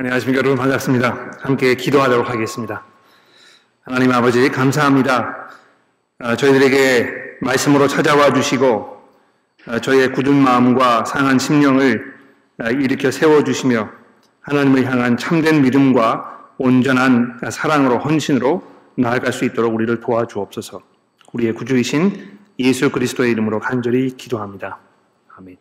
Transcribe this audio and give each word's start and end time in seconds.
안녕하십니까 0.00 0.38
여러분 0.38 0.56
반갑습니다. 0.56 1.32
함께 1.40 1.74
기도하도록 1.74 2.30
하겠습니다. 2.30 2.84
하나님 3.82 4.12
아버지 4.12 4.48
감사합니다. 4.48 5.48
어, 6.20 6.36
저희들에게 6.36 7.38
말씀으로 7.40 7.88
찾아와 7.88 8.32
주시고 8.32 9.02
어, 9.66 9.78
저희의 9.80 10.12
굳은 10.12 10.36
마음과 10.36 11.04
상한 11.04 11.40
심령을 11.40 12.14
어, 12.60 12.70
일으켜 12.70 13.10
세워 13.10 13.42
주시며 13.42 13.90
하나님을 14.42 14.84
향한 14.84 15.16
참된 15.16 15.62
믿음과 15.62 16.52
온전한 16.58 17.40
사랑으로 17.50 17.98
헌신으로 17.98 18.62
나아갈 18.94 19.32
수 19.32 19.44
있도록 19.46 19.74
우리를 19.74 19.98
도와주옵소서. 19.98 20.80
우리의 21.32 21.54
구주이신 21.54 22.38
예수 22.60 22.92
그리스도의 22.92 23.32
이름으로 23.32 23.58
간절히 23.58 24.16
기도합니다. 24.16 24.78
아멘. 25.36 25.56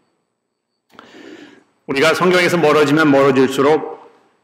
우리가 1.88 2.14
성경에서 2.14 2.58
멀어지면 2.58 3.10
멀어질수록 3.10 3.97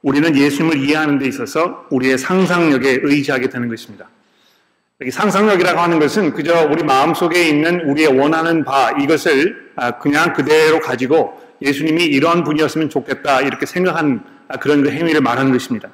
우리는 0.04 0.36
예수님을 0.36 0.84
이해하는 0.84 1.18
데 1.18 1.28
있어서 1.28 1.88
우리의 1.90 2.18
상상력에 2.18 3.00
의지하게 3.02 3.50
되는 3.50 3.70
것입니다. 3.70 4.10
여기 5.02 5.10
상상력이라고 5.10 5.80
하는 5.80 6.00
것은 6.00 6.34
그저 6.34 6.68
우리 6.70 6.84
마음속에 6.84 7.50
있는 7.50 7.82
우리의 7.90 8.20
원하는 8.20 8.64
바 8.64 8.92
이것을 8.92 9.72
아, 9.76 9.98
그냥 9.98 10.34
그대로 10.34 10.80
가지고 10.80 11.42
예수님이 11.62 12.04
이런 12.04 12.44
분이었으면 12.44 12.90
좋겠다 12.90 13.42
이렇게 13.42 13.66
생각한 13.66 14.24
아, 14.50 14.58
그런 14.58 14.84
그 14.84 14.92
행위를 14.92 15.22
말하는 15.22 15.52
것입니다. 15.52 15.90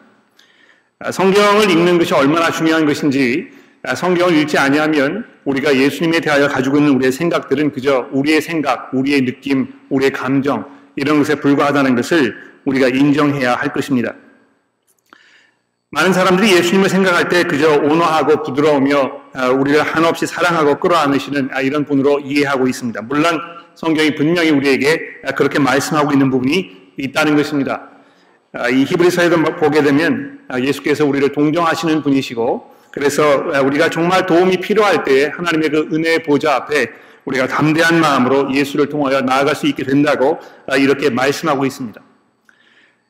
아, 0.99 1.12
성경을 1.12 1.70
읽는 1.70 1.98
것이 1.99 2.13
얼마나 2.13 2.52
중요한 2.52 2.85
것인지 2.85 3.48
성경을 3.96 4.35
읽지 4.40 4.57
아니하면 4.57 5.26
우리가 5.46 5.76
예수님에 5.76 6.20
대하여 6.20 6.48
가지고 6.48 6.77
있는 6.80 6.91
우리의 6.96 7.12
생각들은 7.12 7.71
그저 7.71 8.10
우리의 8.12 8.41
생각, 8.41 8.90
우리의 8.94 9.21
느낌, 9.21 9.68
우리의 9.90 10.12
감정 10.12 10.66
이런 10.96 11.20
것에 11.20 11.35
불과하다는 11.35 11.96
것을 11.96 12.48
우리가 12.66 12.88
인정해야 12.88 13.55
할 13.55 13.74
것입니다. 13.74 14.13
많은 15.91 16.13
사람들이 16.13 16.54
예수님을 16.54 16.88
생각할 16.88 17.29
때 17.29 17.43
그저 17.43 17.71
온화하고 17.71 18.43
부드러우며 18.43 19.12
아, 19.34 19.49
우리를 19.49 19.82
한없이 19.82 20.27
사랑하고 20.27 20.80
끌어안으시는 20.80 21.49
아, 21.52 21.62
이런 21.62 21.85
분으로 21.85 22.20
이해하고 22.20 22.68
있습니다. 22.68 23.02
물론 23.04 23.40
성경이 23.74 24.13
분명히 24.13 24.52
우리에게 24.52 24.99
아, 25.26 25.32
그렇게 25.32 25.57
말씀하고 25.57 26.12
있는 26.12 26.30
부분이 26.30 26.93
있다는 26.98 27.35
것입니다. 27.35 27.90
이 28.71 28.84
히브리서에도 28.84 29.43
보게 29.57 29.84
되면 29.84 30.40
예수께서 30.60 31.05
우리를 31.05 31.32
동정하시는 31.32 32.02
분이시고 32.02 32.76
그래서 32.91 33.43
우리가 33.63 33.90
정말 33.90 34.26
도움이 34.26 34.57
필요할 34.57 35.04
때 35.04 35.32
하나님의 35.35 35.70
그 35.70 35.90
은혜의 35.93 36.24
보좌 36.24 36.55
앞에 36.55 36.87
우리가 37.26 37.48
담대한 37.48 37.99
마음으로 38.02 38.52
예수를 38.54 38.90
통하여 38.90 39.21
나아갈 39.21 39.55
수 39.55 39.68
있게 39.68 39.84
된다고 39.84 40.40
이렇게 40.77 41.12
말씀하고 41.12 41.63
있습니다. 41.65 42.02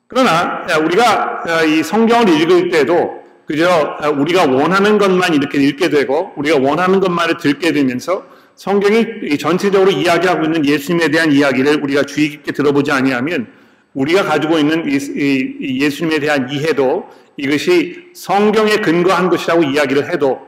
그러나 0.09 0.65
우리가 0.83 1.43
이 1.67 1.83
성경을 1.83 2.29
읽을 2.41 2.69
때도 2.69 3.23
그저 3.45 3.97
우리가 4.17 4.47
원하는 4.47 4.97
것만 4.97 5.35
이렇게 5.35 5.59
읽게 5.59 5.89
되고 5.89 6.33
우리가 6.35 6.57
원하는 6.59 6.99
것만을 6.99 7.37
듣게 7.37 7.71
되면서 7.71 8.25
성경이 8.55 9.37
전체적으로 9.37 9.91
이야기하고 9.91 10.45
있는 10.45 10.65
예수님에 10.65 11.09
대한 11.09 11.31
이야기를 11.31 11.81
우리가 11.83 12.03
주의 12.03 12.29
깊게 12.29 12.51
들어보지 12.51 12.91
아니하면 12.91 13.47
우리가 13.93 14.23
가지고 14.23 14.57
있는 14.57 14.91
예수님에 14.91 16.19
대한 16.19 16.49
이해도 16.49 17.07
이것이 17.37 18.09
성경에 18.13 18.77
근거한 18.77 19.29
것이라고 19.29 19.63
이야기를 19.63 20.11
해도 20.11 20.41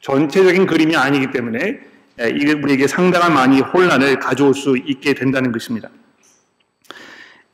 전체적인 0.00 0.66
그림이 0.66 0.96
아니기 0.96 1.30
때문에 1.30 1.78
우리에게 2.62 2.88
상당한 2.88 3.32
많이 3.32 3.60
혼란을 3.60 4.18
가져올 4.18 4.54
수 4.54 4.76
있게 4.76 5.14
된다는 5.14 5.52
것입니다. 5.52 5.88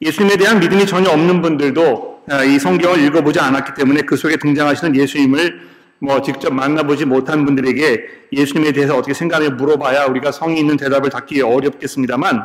예수님에 0.03 0.37
대한 0.39 0.61
믿음이 0.61 0.87
전혀 0.87 1.11
없는 1.11 1.43
분들도 1.43 2.23
아, 2.31 2.43
이 2.43 2.59
성경을 2.59 3.05
읽어보지 3.05 3.39
않았기 3.39 3.75
때문에 3.75 4.03
그 4.03 4.17
속에 4.17 4.37
등장하시는 4.37 4.97
예수님을 4.97 5.61
뭐 5.98 6.22
직접 6.22 6.55
만나보지 6.55 7.05
못한 7.05 7.44
분들에게 7.44 8.06
예수님에 8.33 8.72
대해서 8.72 8.97
어떻게 8.97 9.12
생각을 9.12 9.56
물어봐야 9.56 10.06
우리가 10.06 10.33
성의 10.33 10.61
있는 10.61 10.78
대답을 10.78 11.11
받기 11.11 11.43
어렵겠습니다만 11.43 12.43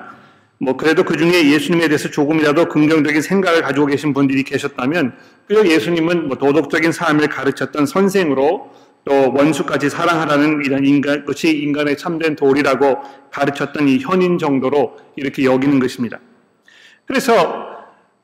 뭐 0.57 0.75
그래도 0.75 1.03
그 1.03 1.15
중에 1.15 1.49
예수님에 1.51 1.87
대해서 1.87 2.09
조금이라도 2.09 2.67
긍정적인 2.67 3.21
생각을 3.21 3.61
가지고 3.61 3.85
계신 3.85 4.13
분들이 4.13 4.43
계셨다면 4.43 5.13
그 5.47 5.65
예수님은 5.69 6.27
뭐 6.27 6.37
도덕적인 6.37 6.91
삶을 6.91 7.27
가르쳤던 7.27 7.85
선생으로 7.85 8.71
또 9.05 9.33
원수까지 9.33 9.89
사랑하라는 9.89 10.63
이런 10.65 10.85
인간 10.85 11.23
것이 11.23 11.57
인간의 11.57 11.97
참된 11.97 12.35
도리라고 12.35 12.97
가르쳤던 13.31 13.87
이 13.87 13.99
현인 13.99 14.39
정도로 14.39 14.97
이렇게 15.15 15.45
여기는 15.45 15.79
것입니다. 15.79 16.19
그래서 17.05 17.75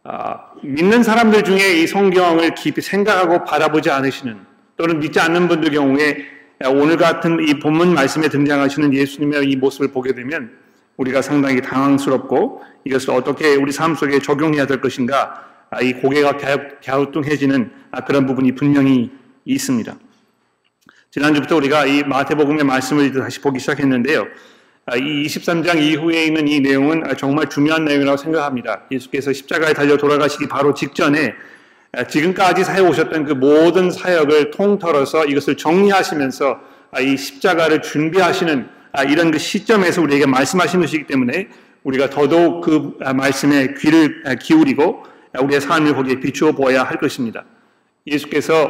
아, 0.04 0.52
믿는 0.64 1.04
사람들 1.04 1.44
중에 1.44 1.82
이 1.82 1.88
성경을 1.88 2.56
깊이 2.56 2.82
생각하고 2.82 3.44
바라보지 3.46 3.92
않으시는 3.92 4.40
또는 4.78 5.00
믿지 5.00 5.20
않는 5.20 5.48
분들 5.48 5.72
경우에 5.72 6.26
오늘 6.66 6.98
같은 6.98 7.48
이 7.48 7.60
본문 7.60 7.94
말씀에 7.94 8.30
등장하시는 8.30 8.94
예수님의 8.94 9.50
이 9.50 9.56
모습을 9.56 9.92
보게 9.92 10.14
되면 10.14 10.52
우리가 10.98 11.22
상당히 11.22 11.62
당황스럽고 11.62 12.64
이것을 12.86 13.12
어떻게 13.12 13.56
우리 13.56 13.72
삶 13.72 13.96
속에 13.96 14.20
적용해야 14.20 14.66
될 14.66 14.82
것인가 14.82 15.46
아, 15.70 15.82
이 15.82 15.94
고개가 15.94 16.38
갸우뚱해지는 16.84 17.72
아, 17.92 18.02
그런 18.02 18.26
부분이 18.26 18.56
분명히 18.56 19.12
있습니다. 19.46 19.96
지난주부터 21.12 21.58
우리가 21.58 21.86
이 21.86 22.04
마태복음의 22.04 22.64
말씀을 22.64 23.12
다시 23.14 23.42
보기 23.42 23.60
시작했는데요. 23.60 24.28
아, 24.88 24.96
이 24.96 25.26
23장 25.28 25.80
이후에 25.80 26.26
있는 26.26 26.48
이 26.48 26.60
내용은 26.60 27.04
정말 27.16 27.48
중요한 27.48 27.86
내용이라고 27.86 28.18
생각합니다. 28.18 28.82
예수께서 28.90 29.32
십자가에 29.32 29.74
달려 29.74 29.96
돌아가시기 29.96 30.48
바로 30.48 30.74
직전에 30.74 31.36
아, 31.92 32.08
지금까지 32.08 32.64
사해오셨던 32.64 33.26
그 33.26 33.34
모든 33.34 33.92
사역을 33.92 34.50
통틀어서 34.50 35.26
이것을 35.26 35.56
정리하시면서 35.58 36.60
아, 36.92 37.00
이 37.00 37.16
십자가를 37.16 37.84
준비하시는 37.84 38.68
이런 39.08 39.32
그 39.32 39.38
시점에서 39.38 40.02
우리에게 40.02 40.26
말씀하시는 40.26 40.84
것이기 40.84 41.06
때문에 41.06 41.48
우리가 41.84 42.10
더더욱 42.10 42.62
그 42.62 42.98
말씀에 43.14 43.76
귀를 43.80 44.24
기울이고 44.42 45.04
우리의 45.40 45.62
삶을 45.62 45.94
거기에 45.94 46.20
비추어 46.20 46.52
보아야 46.52 46.84
할 46.84 46.98
것입니다. 46.98 47.46
예수께서 48.06 48.70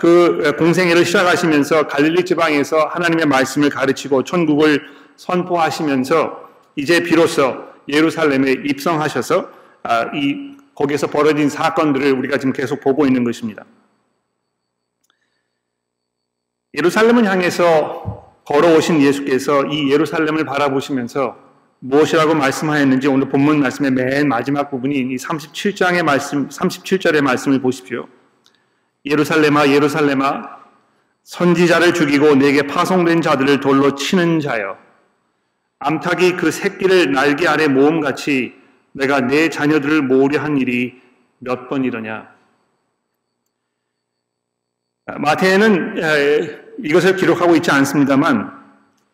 그 0.00 0.54
공생애를 0.56 1.04
시작하시면서 1.04 1.86
갈릴리 1.88 2.24
지방에서 2.24 2.78
하나님의 2.86 3.26
말씀을 3.26 3.68
가르치고 3.68 4.24
천국을 4.24 4.80
선포하시면서 5.18 6.48
이제 6.76 7.02
비로소 7.02 7.64
예루살렘에 7.88 8.52
입성하셔서 8.64 9.50
아, 9.82 10.10
이 10.14 10.56
거기에서 10.74 11.08
벌어진 11.08 11.48
사건들을 11.48 12.12
우리가 12.12 12.38
지금 12.38 12.52
계속 12.52 12.80
보고 12.80 13.04
있는 13.04 13.24
것입니다. 13.24 13.64
예루살렘을 16.74 17.26
향해서 17.26 18.42
걸어오신 18.44 19.02
예수께서 19.02 19.66
이 19.66 19.90
예루살렘을 19.90 20.44
바라보시면서 20.44 21.36
무엇이라고 21.80 22.34
말씀하였는지 22.34 23.08
오늘 23.08 23.28
본문 23.28 23.60
말씀의 23.60 23.90
맨 23.90 24.28
마지막 24.28 24.70
부분인 24.70 25.10
이 25.10 25.16
37장의 25.16 26.02
말씀, 26.02 26.48
37절의 26.48 27.22
말씀을 27.22 27.60
보십시오. 27.60 28.06
예루살렘아, 29.04 29.68
예루살렘아, 29.68 30.58
선지자를 31.24 31.94
죽이고 31.94 32.36
내게 32.36 32.62
파송된 32.62 33.22
자들을 33.22 33.60
돌로 33.60 33.94
치는 33.94 34.40
자여. 34.40 34.87
암탉이 35.80 36.36
그 36.36 36.50
새끼를 36.50 37.12
날개 37.12 37.46
아래 37.46 37.68
모음같이 37.68 38.54
내가 38.92 39.20
내 39.20 39.48
자녀들을 39.48 40.02
모으려 40.02 40.40
한 40.40 40.58
일이 40.58 41.00
몇 41.38 41.68
번이더냐. 41.68 42.28
마태는 45.18 45.96
이것을 46.82 47.16
기록하고 47.16 47.54
있지 47.56 47.70
않습니다만 47.70 48.58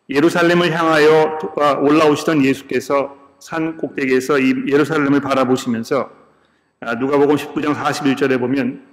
예루살렘을 0.09 0.71
향하여 0.77 1.39
올라오시던 1.81 2.43
예수께서 2.43 3.15
산 3.39 3.77
꼭대기에서 3.77 4.39
이 4.39 4.53
예루살렘을 4.67 5.21
바라보시면서 5.21 6.09
아, 6.81 6.95
누가복음 6.95 7.35
19장 7.35 7.73
41절에 7.75 8.39
보면 8.39 8.85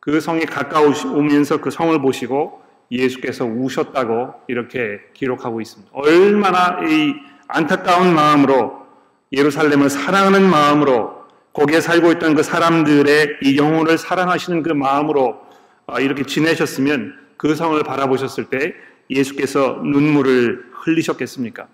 그 0.00 0.20
성이 0.20 0.46
가까우면서 0.46 1.60
그 1.60 1.70
성을 1.70 2.00
보시고 2.00 2.62
예수께서 2.90 3.44
우셨다고 3.44 4.34
이렇게 4.48 5.00
기록하고 5.14 5.60
있습니다. 5.60 5.90
얼마나 5.92 6.80
이 6.86 7.14
안타까운 7.48 8.14
마음으로 8.14 8.86
예루살렘을 9.32 9.90
사랑하는 9.90 10.48
마음으로 10.48 11.24
거기에 11.52 11.80
살고 11.80 12.12
있던 12.12 12.34
그 12.34 12.42
사람들의 12.42 13.38
이 13.42 13.56
영혼을 13.56 13.98
사랑하시는 13.98 14.62
그 14.62 14.70
마음으로 14.70 15.40
아, 15.86 16.00
이렇게 16.00 16.24
지내셨으면 16.24 17.14
그 17.36 17.54
성을 17.54 17.80
바라보셨을 17.82 18.46
때 18.50 18.74
예수께서 19.08 19.80
눈물을 19.82 20.70
흘리셨겠습니까? 20.72 21.68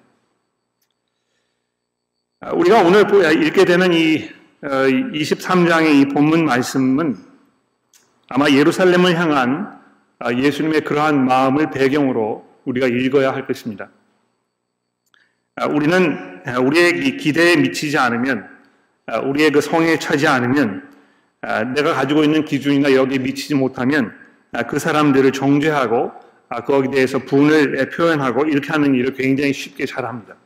아, 2.41 2.53
우리가 2.53 2.83
오늘 2.83 3.07
읽게 3.47 3.65
되는 3.65 3.93
이 3.93 4.29
23장의 4.63 5.87
어, 5.87 5.91
이 5.91 6.09
본문 6.09 6.45
말씀은 6.45 7.17
아마 8.29 8.49
예루살렘을 8.51 9.19
향한 9.19 9.67
아, 9.67 9.82
예수님의 10.37 10.83
그러한 10.83 11.25
마음을 11.25 11.71
배경으로 11.71 12.47
우리가 12.65 12.87
읽어야 12.87 13.33
할 13.33 13.47
것입니다. 13.47 13.91
아, 15.57 15.67
우리는 15.67 16.41
우리의 16.65 17.17
기대에 17.17 17.57
미치지 17.57 17.99
않으면, 17.99 18.49
우리의 19.25 19.51
그 19.51 19.61
성에 19.61 19.99
차지 19.99 20.27
않으면, 20.27 20.89
내가 21.75 21.95
가지고 21.95 22.23
있는 22.23 22.45
기준이나 22.45 22.95
여기에 22.95 23.19
미치지 23.19 23.55
못하면 23.55 24.13
그 24.69 24.79
사람들을 24.79 25.33
정죄하고 25.33 26.13
거기에 26.67 26.91
대해서 26.91 27.19
분을 27.19 27.89
표현하고 27.91 28.45
이렇게 28.45 28.71
하는 28.71 28.95
일을 28.95 29.15
굉장히 29.15 29.53
쉽게 29.53 29.87
잘합니다. 29.87 30.37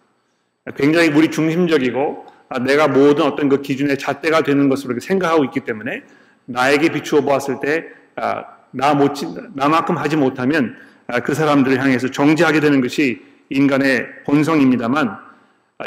굉장히 0.77 1.09
우리 1.09 1.31
중심적이고 1.31 2.27
내가 2.65 2.89
모든 2.89 3.25
어떤 3.25 3.49
그 3.49 3.61
기준의 3.61 3.99
잣대가 3.99 4.41
되는 4.43 4.69
것으로 4.69 4.99
생각하고 5.01 5.45
있기 5.45 5.61
때문에 5.61 6.03
나에게 6.47 6.89
비추어 6.89 7.21
보았을 7.21 7.61
때 7.61 7.89
나 8.71 8.95
못, 8.95 9.15
나만큼 9.55 9.97
하지 9.97 10.17
못하면 10.17 10.77
그 11.25 11.35
사람들을 11.35 11.81
향해서 11.81 12.11
정죄하게 12.11 12.61
되는 12.61 12.81
것이 12.81 13.23
인간의 13.51 14.07
본성입니다만 14.25 15.17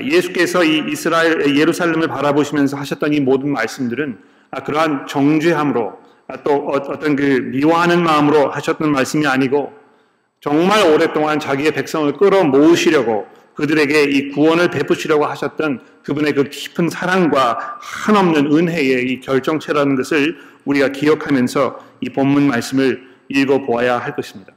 예수께서 0.01 0.63
이 0.63 0.83
이스라엘 0.91 1.57
예루살렘을 1.57 2.07
바라보시면서 2.07 2.77
하셨던 2.77 3.13
이 3.13 3.19
모든 3.19 3.51
말씀들은 3.51 4.17
그러한 4.65 5.07
정죄함으로 5.07 5.99
또 6.43 6.53
어, 6.53 6.75
어떤 6.75 7.15
그 7.15 7.23
미워하는 7.51 8.03
마음으로 8.03 8.51
하셨던 8.51 8.91
말씀이 8.91 9.25
아니고 9.25 9.73
정말 10.39 10.91
오랫동안 10.91 11.39
자기의 11.39 11.71
백성을 11.71 12.11
끌어모으시려고 12.13 13.27
그들에게 13.55 14.03
이 14.03 14.29
구원을 14.29 14.69
베푸시려고 14.69 15.25
하셨던 15.25 15.81
그분의 16.03 16.33
그 16.33 16.45
깊은 16.45 16.89
사랑과 16.89 17.77
한없는 17.81 18.53
은혜의 18.53 19.11
이 19.11 19.19
결정체라는 19.19 19.95
것을 19.97 20.37
우리가 20.65 20.89
기억하면서 20.89 21.79
이 22.01 22.09
본문 22.09 22.47
말씀을 22.47 23.07
읽어 23.29 23.65
보아야 23.65 23.97
할 23.97 24.15
것입니다. 24.15 24.53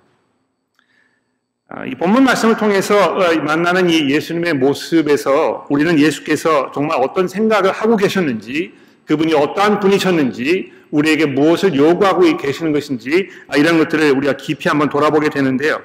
아, 1.68 1.86
이 1.86 1.94
본문 1.94 2.24
말씀을 2.24 2.56
통해서 2.56 3.14
어, 3.14 3.34
만나는 3.36 3.88
이 3.88 4.10
예수님의 4.10 4.54
모습에서 4.54 5.66
우리는 5.70 5.98
예수께서 5.98 6.70
정말 6.72 6.98
어떤 7.00 7.26
생각을 7.26 7.72
하고 7.72 7.96
계셨는지, 7.96 8.74
그분이 9.06 9.32
어떠한 9.32 9.80
분이셨는지, 9.80 10.70
우리에게 10.90 11.26
무엇을 11.26 11.74
요구하고 11.74 12.36
계시는 12.36 12.72
것인지, 12.72 13.30
아, 13.48 13.56
이런 13.56 13.78
것들을 13.78 14.10
우리가 14.10 14.36
깊이 14.36 14.68
한번 14.68 14.90
돌아보게 14.90 15.30
되는데요. 15.30 15.80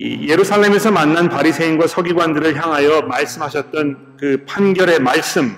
예루살렘에서 0.00 0.90
만난 0.90 1.28
바리새인과 1.28 1.86
서기관들을 1.86 2.56
향하여 2.56 3.02
말씀하셨던 3.02 4.16
그 4.18 4.44
판결의 4.46 4.98
말씀, 4.98 5.56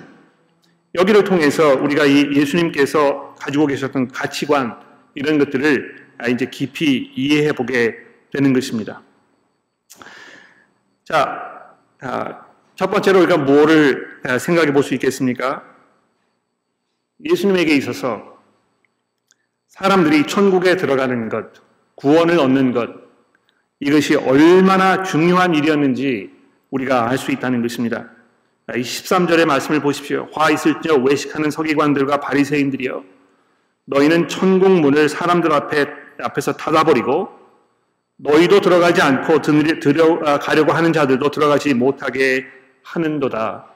여기를 0.96 1.24
통해서 1.24 1.74
우리가 1.74 2.06
이 2.06 2.34
예수님께서 2.34 3.34
가지고 3.38 3.66
계셨던 3.66 4.08
가치관, 4.08 4.80
이런 5.14 5.38
것들을 5.38 6.06
아, 6.18 6.28
이제 6.28 6.46
깊이 6.50 7.12
이해해 7.14 7.52
보게 7.52 7.96
되는 8.32 8.52
것입니다. 8.52 9.02
자, 11.04 11.74
아, 12.00 12.46
첫 12.74 12.90
번째로 12.90 13.20
우리가 13.20 13.36
뭐를 13.38 14.20
아, 14.24 14.38
생각해 14.38 14.72
볼 14.72 14.82
수 14.82 14.94
있겠습니까? 14.94 15.62
예수님에게 17.24 17.74
있어서 17.76 18.38
사람들이 19.68 20.26
천국에 20.26 20.76
들어가는 20.76 21.28
것, 21.28 21.52
구원을 21.94 22.38
얻는 22.38 22.72
것, 22.72 22.90
이것이 23.80 24.16
얼마나 24.16 25.02
중요한 25.02 25.54
일이었는지 25.54 26.30
우리가 26.70 27.10
알 27.10 27.18
수 27.18 27.30
있다는 27.32 27.60
것입니다. 27.62 28.15
이 28.74 28.80
13절의 28.80 29.44
말씀을 29.44 29.80
보십시오. 29.80 30.28
화 30.32 30.50
있을지어 30.50 30.96
외식하는 30.96 31.52
서기관들과 31.52 32.18
바리새인들이여 32.18 33.04
너희는 33.84 34.26
천국 34.26 34.70
문을 34.80 35.08
사람들 35.08 35.52
앞에 35.52 35.86
앞에서 36.20 36.54
닫아버리고 36.54 37.28
너희도 38.16 38.60
들어가지 38.60 39.02
않고 39.02 39.40
들어가려고 39.42 40.72
아, 40.72 40.76
하는 40.76 40.92
자들도 40.92 41.30
들어가지 41.30 41.74
못하게 41.74 42.44
하는도다. 42.82 43.66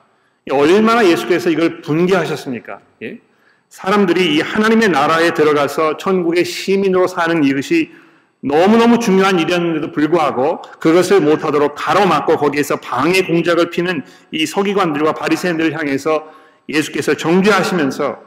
얼마나 0.51 1.07
예수께서 1.07 1.51
이걸 1.51 1.83
분개하셨습니까? 1.83 2.81
예? 3.03 3.21
사람들이 3.69 4.35
이 4.35 4.41
하나님의 4.41 4.89
나라에 4.89 5.35
들어가서 5.35 5.99
천국의 5.99 6.45
시민으로 6.45 7.07
사는 7.07 7.45
이것이 7.45 7.93
너무너무 8.43 8.99
중요한 8.99 9.39
일이었는데도 9.39 9.93
불구하고 9.93 10.63
그것을 10.81 11.21
못하도록 11.21 11.75
가로막고 11.77 12.37
거기에서 12.37 12.77
방해 12.77 13.23
공작을 13.23 13.71
피는 13.71 14.03
이 14.31 14.47
서기관들과 14.47 15.13
바리새인들을 15.13 15.77
향해서 15.79 16.25
예수께서 16.69 17.15
정죄하시면서 17.15 18.19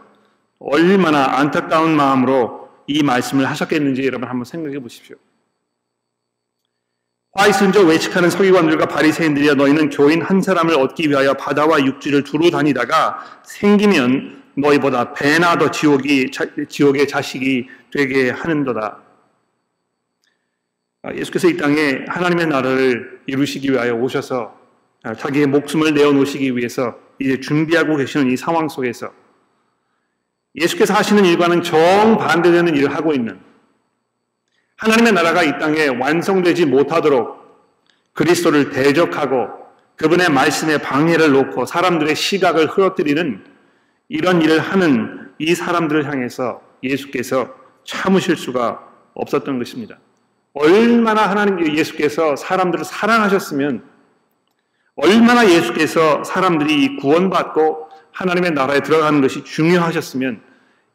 얼마나 0.59 1.39
안타까운 1.39 1.95
마음으로 1.95 2.69
이 2.87 3.01
말씀을 3.01 3.49
하셨겠는지 3.49 4.05
여러분 4.05 4.29
한번 4.29 4.45
생각해 4.45 4.79
보십시오. 4.79 5.15
화이순저 7.35 7.81
외식하는 7.81 8.29
서기관들과 8.29 8.85
바리새인들이여 8.85 9.55
너희는 9.55 9.89
교인 9.89 10.21
한 10.21 10.41
사람을 10.41 10.75
얻기 10.75 11.09
위하여 11.09 11.33
바다와 11.33 11.83
육지를 11.83 12.23
두루 12.23 12.51
다니다가 12.51 13.41
생기면 13.43 14.43
너희보다 14.55 15.13
배나 15.13 15.57
더 15.57 15.71
지옥이 15.71 16.27
지옥의 16.69 17.07
자식이 17.07 17.67
되게 17.91 18.29
하는도다. 18.29 18.99
아, 21.03 21.13
예수께서 21.13 21.49
이 21.49 21.57
땅에 21.57 22.05
하나님의 22.07 22.47
나라를 22.47 23.19
이루시기 23.25 23.69
위하여 23.71 23.93
오셔서 23.93 24.57
아, 25.03 25.13
자기의 25.13 25.47
목숨을 25.47 25.93
내어놓으시기 25.93 26.55
위해서 26.55 26.97
이제 27.19 27.39
준비하고 27.41 27.97
계시는 27.97 28.31
이 28.31 28.37
상황 28.37 28.69
속에서 28.69 29.11
예수께서 30.55 30.93
하시는 30.93 31.25
일과는 31.25 31.61
정반대되는 31.61 32.75
일을 32.75 32.95
하고 32.95 33.13
있는 33.13 33.37
하나님의 34.77 35.11
나라가 35.11 35.43
이 35.43 35.59
땅에 35.59 35.87
완성되지 35.87 36.67
못하도록 36.67 37.43
그리스도를 38.13 38.69
대적하고 38.69 39.49
그분의 39.97 40.29
말씀에 40.29 40.77
방해를 40.77 41.31
놓고 41.31 41.65
사람들의 41.65 42.15
시각을 42.15 42.67
흐려뜨리는 42.67 43.43
이런 44.07 44.41
일을 44.41 44.59
하는 44.59 45.31
이 45.37 45.53
사람들을 45.53 46.05
향해서 46.05 46.61
예수께서 46.81 47.53
참으실 47.83 48.37
수가 48.37 48.87
없었던 49.15 49.57
것입니다. 49.57 49.97
얼마나 50.53 51.29
하나님 51.29 51.75
예수께서 51.75 52.35
사람들을 52.35 52.85
사랑하셨으면 52.85 53.83
얼마나 54.95 55.49
예수께서 55.49 56.23
사람들이 56.23 56.97
구원받고 56.97 57.89
하나님의 58.11 58.51
나라에 58.51 58.81
들어가는 58.81 59.21
것이 59.21 59.43
중요하셨으면 59.43 60.41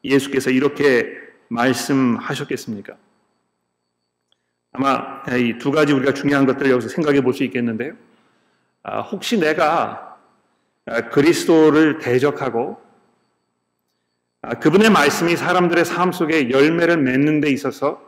예수께서 0.05 0.49
이렇게 0.51 1.05
말씀하셨겠습니까? 1.49 2.95
아마 4.71 5.23
이 5.37 5.57
두 5.57 5.71
가지 5.71 5.91
우리가 5.93 6.13
중요한 6.13 6.45
것들을 6.45 6.71
여기서 6.71 6.89
생각해 6.89 7.21
볼 7.21 7.33
수 7.33 7.43
있겠는데요. 7.43 7.93
아, 8.83 9.01
혹시 9.01 9.37
내가 9.37 10.17
아, 10.85 11.09
그리스도를 11.09 11.99
대적하고 11.99 12.79
아, 14.41 14.53
그분의 14.55 14.89
말씀이 14.91 15.35
사람들의 15.35 15.83
삶 15.83 16.13
속에 16.13 16.49
열매를 16.49 16.97
맺는 16.97 17.41
데 17.41 17.49
있어서 17.49 18.01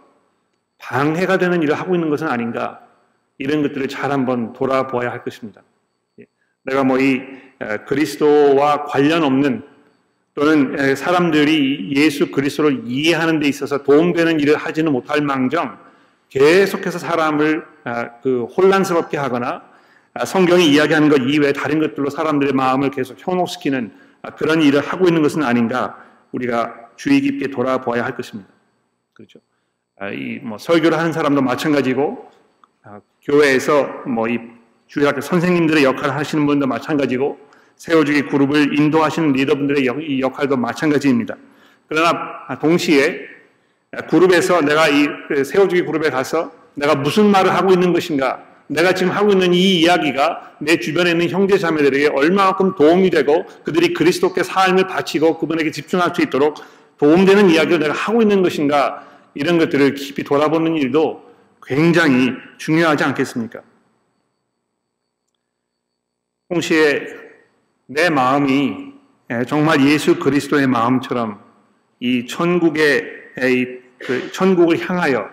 방해가 0.82 1.38
되는 1.38 1.62
일을 1.62 1.76
하고 1.76 1.96
있는 1.96 2.10
것은 2.10 2.28
아닌가 2.28 2.82
이런 3.38 3.62
것들을 3.62 3.88
잘 3.88 4.12
한번 4.12 4.54
돌아보아야 4.54 5.12
할 5.12 5.24
것입니다. 5.24 5.62
예. 6.20 6.26
내가 6.64 6.84
뭐 6.84 7.00
이 7.00 7.22
그리스도와 7.86 8.86
관련 8.86 9.24
없는 9.24 9.64
또는 10.34 10.96
사람들이 10.96 11.92
예수 11.96 12.32
그리스도를 12.32 12.84
이해하는 12.86 13.40
데 13.40 13.48
있어서 13.48 13.84
도움되는 13.84 14.40
일을 14.40 14.56
하지는 14.56 14.92
못할 14.92 15.22
망정 15.22 15.78
계속해서 16.30 17.00
사람을 17.00 17.66
아, 17.84 18.20
그 18.22 18.46
혼란스럽게 18.46 19.18
하거나 19.18 19.64
아, 20.14 20.26
성경이 20.26 20.72
이야기하는 20.72 21.10
것 21.10 21.18
이외에 21.18 21.52
다른 21.52 21.80
것들로 21.80 22.10
사람들의 22.10 22.54
마음을 22.54 22.92
계속 22.92 23.18
현혹시키는 23.20 23.94
아, 24.22 24.30
그런 24.36 24.62
일을 24.62 24.82
하고 24.82 25.08
있는 25.08 25.22
것은 25.22 25.44
아닌가 25.44 26.02
우리가 26.32 26.92
주의 26.96 27.20
깊게 27.20 27.48
돌아보아야 27.48 28.06
할 28.06 28.16
것입니다. 28.16 28.50
그렇죠. 29.14 29.40
이 30.10 30.40
뭐 30.42 30.58
설교를 30.58 30.98
하는 30.98 31.12
사람도 31.14 31.42
마찬가지고 31.42 32.30
교회에서 33.24 33.84
뭐 34.08 34.28
이 34.28 34.40
주일학교 34.88 35.22
선생님들의 35.22 35.84
역할을 35.86 36.16
하시는 36.16 36.46
분도 36.46 36.68
마찬가지고 36.68 37.40
세워주기 37.78 38.24
그룹을 38.24 38.78
인도하시는 38.78 39.32
리더분들의 39.32 40.20
역할도 40.20 40.58
마찬가지입니다. 40.58 41.36
그러나 41.88 42.58
동시에 42.60 43.22
그룹에서 44.10 44.62
내가 44.62 44.90
이 44.90 45.08
세워주기 45.46 45.84
그룹에 45.84 46.10
가서 46.10 46.52
내가 46.74 46.96
무슨 46.96 47.28
말을 47.28 47.54
하고 47.54 47.72
있는 47.72 47.94
것인가? 47.94 48.44
내가 48.68 48.94
지금 48.94 49.12
하고 49.14 49.32
있는 49.32 49.54
이 49.54 49.80
이야기가 49.82 50.56
내 50.60 50.78
주변에 50.78 51.12
있는 51.12 51.30
형제 51.30 51.58
자매들에게 51.58 52.10
얼마만큼 52.14 52.76
도움이 52.76 53.10
되고 53.12 53.46
그들이 53.64 53.94
그리스도께 53.94 54.44
삶을 54.44 54.88
바치고 54.88 55.38
그분에게 55.40 55.72
집중할 55.72 56.14
수 56.16 56.22
있도록 56.22 56.56
도움되는 56.98 57.50
이야기를 57.50 57.80
내가 57.80 57.94
하고 57.94 58.22
있는 58.22 58.42
것인가? 58.42 59.08
이런 59.34 59.58
것들을 59.58 59.94
깊이 59.94 60.24
돌아보는 60.24 60.76
일도 60.76 61.32
굉장히 61.64 62.34
중요하지 62.58 63.04
않겠습니까? 63.04 63.62
동시에 66.50 67.06
내 67.86 68.10
마음이 68.10 68.92
정말 69.48 69.86
예수 69.88 70.20
그리스도의 70.20 70.68
마음처럼 70.68 71.42
이 72.00 72.26
천국의 72.26 73.04
그 74.00 74.32
천국을 74.32 74.80
향하여 74.80 75.30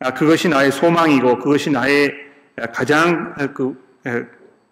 아, 0.00 0.14
그것이 0.14 0.48
나의 0.48 0.72
소망이고 0.72 1.38
그것이 1.38 1.70
나의 1.70 2.12
가장 2.72 3.34
그, 3.54 3.78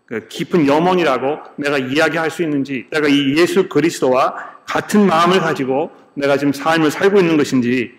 그 0.06 0.26
깊은 0.28 0.66
염원이라고 0.66 1.38
내가 1.56 1.78
이야기할 1.78 2.30
수 2.30 2.42
있는지 2.42 2.86
내가 2.90 3.08
이 3.08 3.36
예수 3.36 3.68
그리스도와 3.68 4.34
같은 4.66 5.06
마음을 5.06 5.40
가지고 5.40 5.90
내가 6.14 6.36
지금 6.36 6.52
삶을 6.52 6.90
살고 6.90 7.20
있는 7.20 7.36
것인지 7.36 7.97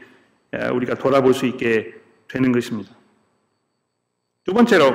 우리가 0.52 0.96
돌아볼 0.96 1.34
수 1.34 1.46
있게 1.46 1.94
되는 2.28 2.52
것입니다. 2.52 2.92
두 4.44 4.54
번째로 4.54 4.94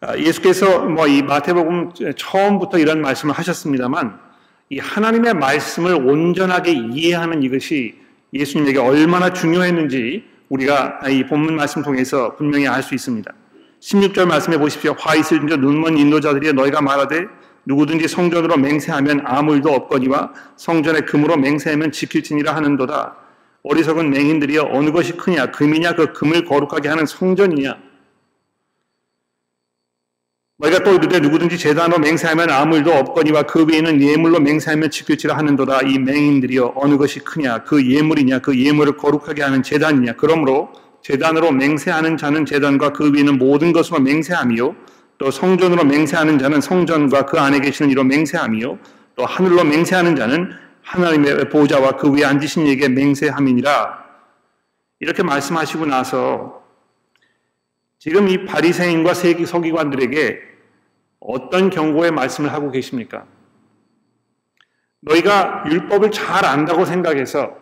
아, 0.00 0.16
예수께서 0.18 0.84
뭐 0.84 1.06
이 1.06 1.22
마태복음 1.22 1.92
처음부터 2.16 2.78
이런 2.78 3.00
말씀을 3.00 3.34
하셨습니다만 3.34 4.18
이 4.70 4.78
하나님의 4.78 5.34
말씀을 5.34 5.94
온전하게 5.94 6.72
이해하는 6.92 7.42
이것이 7.42 7.98
예수님에게 8.32 8.78
얼마나 8.78 9.32
중요했는지 9.32 10.24
우리가 10.48 11.00
이 11.08 11.24
본문 11.24 11.56
말씀 11.56 11.82
통해서 11.82 12.34
분명히 12.36 12.66
알 12.66 12.82
수 12.82 12.94
있습니다. 12.94 13.32
16절 13.80 14.26
말씀해 14.26 14.58
보십시오. 14.58 14.94
화 14.98 15.14
있을 15.14 15.46
줄 15.46 15.60
눈먼 15.60 15.96
인도자들이 15.98 16.52
너희가 16.54 16.80
말하되 16.80 17.26
누구든지 17.66 18.08
성전으로 18.08 18.56
맹세하면 18.56 19.22
아무 19.24 19.54
일도 19.54 19.70
없거니와 19.72 20.32
성전에 20.56 21.00
금으로 21.00 21.36
맹세하면 21.36 21.92
지킬지니라 21.92 22.54
하는도다. 22.56 23.16
어리석은 23.64 24.10
맹인들이여 24.10 24.68
어느 24.72 24.90
것이 24.92 25.12
크냐? 25.16 25.46
금이냐? 25.46 25.94
그 25.94 26.12
금을 26.12 26.44
거룩하게 26.44 26.90
하는 26.90 27.06
성전이냐? 27.06 27.78
너희가 30.58 30.84
또 30.84 30.94
이르되 30.94 31.18
누구든지 31.18 31.58
재단으로 31.58 31.98
맹세하면 31.98 32.50
아무 32.50 32.76
일도 32.76 32.92
없거니와 32.92 33.44
그 33.44 33.64
외에는 33.64 34.02
예물로 34.02 34.40
맹세하면 34.40 34.90
지킬지라 34.90 35.36
하는도다. 35.38 35.80
이 35.82 35.98
맹인들이여 35.98 36.74
어느 36.76 36.98
것이 36.98 37.20
크냐? 37.20 37.64
그 37.64 37.90
예물이냐? 37.90 38.40
그 38.40 38.58
예물을 38.58 38.98
거룩하게 38.98 39.42
하는 39.42 39.62
재단이냐? 39.62 40.12
그러므로 40.16 40.70
재단으로 41.02 41.50
맹세하는 41.52 42.18
자는 42.18 42.44
재단과 42.44 42.90
그 42.92 43.14
위에는 43.14 43.38
모든 43.38 43.72
것으로 43.72 43.98
맹세하며 44.00 44.74
또 45.16 45.30
성전으로 45.30 45.84
맹세하는 45.84 46.38
자는 46.38 46.60
성전과 46.60 47.24
그 47.26 47.38
안에 47.38 47.60
계시는 47.60 47.90
이로 47.90 48.04
맹세하며 48.04 48.78
또 49.16 49.24
하늘로 49.24 49.64
맹세하는 49.64 50.16
자는 50.16 50.50
하나님의 50.84 51.48
보좌와 51.48 51.96
그 51.96 52.12
위에 52.12 52.24
앉으신 52.24 52.66
이에게 52.66 52.88
맹세함이니라 52.88 54.04
이렇게 55.00 55.22
말씀하시고 55.22 55.86
나서 55.86 56.62
지금 57.98 58.28
이 58.28 58.44
바리새인과 58.44 59.14
세기 59.14 59.46
서기관들에게 59.46 60.40
어떤 61.20 61.70
경고의 61.70 62.10
말씀을 62.10 62.52
하고 62.52 62.70
계십니까? 62.70 63.24
너희가 65.00 65.64
율법을 65.66 66.10
잘 66.10 66.44
안다고 66.44 66.84
생각해서 66.84 67.56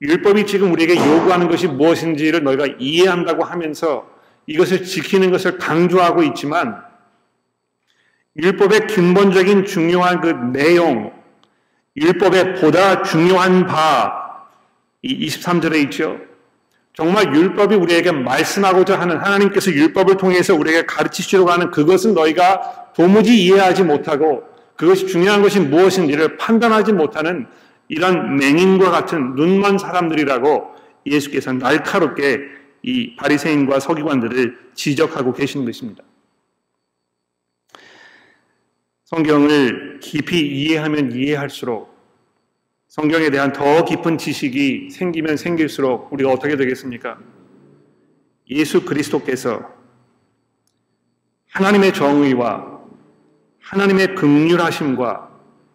율법이 0.00 0.46
지금 0.46 0.72
우리에게 0.72 0.96
요구하는 0.96 1.48
것이 1.48 1.68
무엇인지를 1.68 2.42
너희가 2.42 2.66
이해한다고 2.78 3.44
하면서 3.44 4.10
이것을 4.46 4.84
지키는 4.84 5.30
것을 5.30 5.58
강조하고 5.58 6.22
있지만 6.22 6.82
율법의 8.36 8.88
근본적인 8.88 9.64
중요한 9.64 10.20
그 10.20 10.28
내용, 10.28 11.12
율법의 11.96 12.56
보다 12.56 13.02
중요한 13.02 13.66
바, 13.66 14.44
이 15.02 15.26
23절에 15.26 15.82
있죠. 15.84 16.18
정말 16.92 17.34
율법이 17.34 17.74
우리에게 17.74 18.10
말씀하고자 18.10 18.98
하는 18.98 19.18
하나님께서 19.18 19.70
율법을 19.70 20.16
통해서 20.16 20.54
우리에게 20.54 20.86
가르치시려고 20.86 21.50
하는 21.50 21.70
그것은 21.70 22.14
너희가 22.14 22.92
도무지 22.94 23.36
이해하지 23.44 23.82
못하고 23.82 24.44
그것이 24.76 25.06
중요한 25.06 25.42
것이 25.42 25.60
무엇인지를 25.60 26.38
판단하지 26.38 26.92
못하는 26.92 27.46
이런 27.88 28.36
맹인과 28.36 28.90
같은 28.90 29.34
눈먼 29.34 29.78
사람들이라고 29.78 30.74
예수께서 31.06 31.52
날카롭게 31.52 32.40
이 32.82 33.16
바리새인과 33.16 33.80
서기관들을 33.80 34.58
지적하고 34.74 35.32
계시는 35.32 35.66
것입니다. 35.66 36.02
성경을 39.06 40.00
깊이 40.00 40.40
이해하면 40.40 41.12
이해할수록 41.12 41.94
성경에 42.88 43.30
대한 43.30 43.52
더 43.52 43.84
깊은 43.84 44.18
지식이 44.18 44.90
생기면 44.90 45.36
생길수록 45.36 46.12
우리가 46.12 46.32
어떻게 46.32 46.56
되겠습니까? 46.56 47.16
예수 48.50 48.84
그리스도께서 48.84 49.72
하나님의 51.50 51.94
정의와 51.94 52.80
하나님의 53.60 54.16
극률하심과 54.16 55.30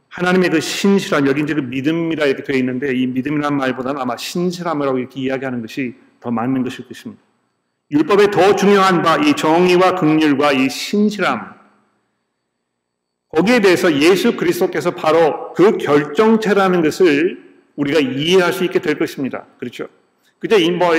하나님의 0.09 0.49
그 0.49 0.59
신실함, 0.59 1.25
여기 1.27 1.41
이제 1.41 1.53
그 1.53 1.61
믿음이라 1.61 2.25
이렇게 2.25 2.43
되어 2.43 2.57
있는데 2.57 2.93
이 2.93 3.07
믿음이란 3.07 3.55
말보다는 3.55 4.01
아마 4.01 4.17
신실함이라고 4.17 4.99
이렇게 4.99 5.21
이야기하는 5.21 5.61
것이 5.61 5.95
더 6.19 6.31
맞는 6.31 6.63
것일 6.63 6.85
것입니다. 6.85 7.23
율법의 7.91 8.31
더 8.31 8.57
중요한 8.57 9.01
바, 9.01 9.15
이 9.17 9.33
정의와 9.33 9.95
극률과 9.95 10.51
이 10.51 10.69
신실함, 10.69 11.60
거기에 13.33 13.61
대해서 13.61 13.93
예수 13.99 14.35
그리스도께서 14.35 14.91
바로 14.91 15.53
그 15.53 15.77
결정체라는 15.77 16.81
것을 16.81 17.51
우리가 17.75 17.99
이해할 17.99 18.51
수 18.51 18.65
있게 18.65 18.79
될 18.79 18.99
것입니다. 18.99 19.45
그렇죠? 19.57 19.87
그저 20.39 20.57
이뭐 20.57 20.91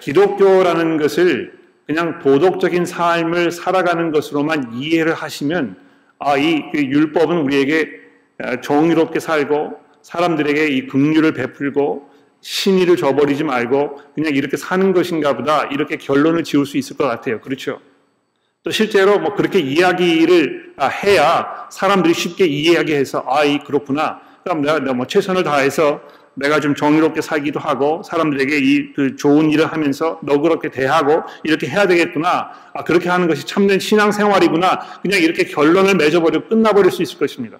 기독교라는 0.00 0.96
것을 0.96 1.52
그냥 1.86 2.20
도덕적인 2.20 2.86
삶을 2.86 3.50
살아가는 3.50 4.12
것으로만 4.12 4.72
이해를 4.74 5.14
하시면 5.14 5.76
아, 6.18 6.36
이그 6.36 6.78
율법은 6.78 7.38
우리에게 7.38 7.90
정의롭게 8.62 9.20
살고 9.20 9.74
사람들에게 10.02 10.68
이 10.68 10.86
긍휼을 10.86 11.34
베풀고 11.34 12.08
신의를 12.40 12.96
저버리지 12.96 13.44
말고 13.44 14.00
그냥 14.14 14.34
이렇게 14.34 14.56
사는 14.56 14.92
것인가 14.92 15.36
보다 15.36 15.64
이렇게 15.64 15.96
결론을 15.96 16.44
지을 16.44 16.64
수 16.66 16.78
있을 16.78 16.96
것 16.96 17.06
같아요. 17.06 17.40
그렇죠? 17.40 17.80
또 18.64 18.70
실제로 18.70 19.18
뭐 19.18 19.34
그렇게 19.34 19.58
이야기를 19.58 20.74
아, 20.76 20.86
해야 20.86 21.66
사람들이 21.70 22.14
쉽게 22.14 22.46
이해하게 22.46 22.96
해서 22.96 23.24
아, 23.28 23.44
이 23.44 23.58
그렇구나. 23.58 24.20
그럼 24.44 24.62
내가, 24.62 24.78
뭐 24.94 25.06
최선을 25.06 25.42
다해서 25.42 26.00
내가 26.34 26.60
좀 26.60 26.74
정의롭게 26.74 27.20
살기도 27.20 27.60
하고 27.60 28.02
사람들에게 28.04 28.58
이 28.58 28.92
그 28.94 29.16
좋은 29.16 29.50
일을 29.50 29.66
하면서 29.66 30.18
너그럽게 30.22 30.70
대하고 30.70 31.22
이렇게 31.42 31.66
해야 31.66 31.86
되겠구나. 31.86 32.50
아, 32.72 32.84
그렇게 32.84 33.08
하는 33.08 33.26
것이 33.26 33.46
참된 33.46 33.78
신앙생활이구나. 33.80 35.00
그냥 35.02 35.20
이렇게 35.20 35.44
결론을 35.44 35.96
맺어버리고 35.96 36.48
끝나버릴 36.48 36.90
수 36.92 37.02
있을 37.02 37.18
것입니다. 37.18 37.58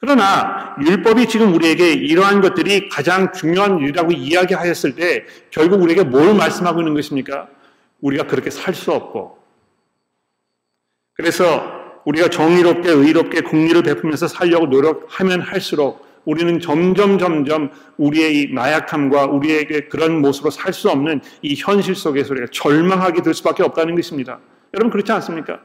그러나 0.00 0.76
율법이 0.80 1.26
지금 1.26 1.54
우리에게 1.54 1.92
이러한 1.92 2.40
것들이 2.40 2.88
가장 2.88 3.32
중요한 3.32 3.78
일이라고 3.80 4.12
이야기하였을 4.12 4.94
때 4.94 5.24
결국 5.50 5.82
우리에게 5.82 6.04
뭘 6.04 6.34
말씀하고 6.34 6.80
있는 6.80 6.94
것입니까? 6.94 7.48
우리가 8.00 8.26
그렇게 8.26 8.50
살 8.50 8.74
수 8.74 8.92
없고 8.92 9.37
그래서 11.28 12.00
우리가 12.04 12.28
정의롭게 12.30 12.90
의롭게 12.90 13.40
국리를 13.40 13.82
베풀면서 13.82 14.28
살려고 14.28 14.66
노력하면 14.66 15.40
할수록 15.40 16.06
우리는 16.24 16.60
점점 16.60 17.18
점점 17.18 17.70
우리의 17.96 18.36
이 18.42 18.54
나약함과 18.54 19.26
우리에게 19.26 19.88
그런 19.88 20.20
모습으로 20.20 20.50
살 20.52 20.72
수 20.72 20.88
없는 20.90 21.20
이 21.42 21.56
현실 21.56 21.96
속에서 21.96 22.32
우리가 22.34 22.46
절망하게 22.52 23.22
될 23.22 23.34
수밖에 23.34 23.64
없다는 23.64 23.96
것입니다. 23.96 24.38
여러분 24.74 24.90
그렇지 24.92 25.10
않습니까? 25.10 25.60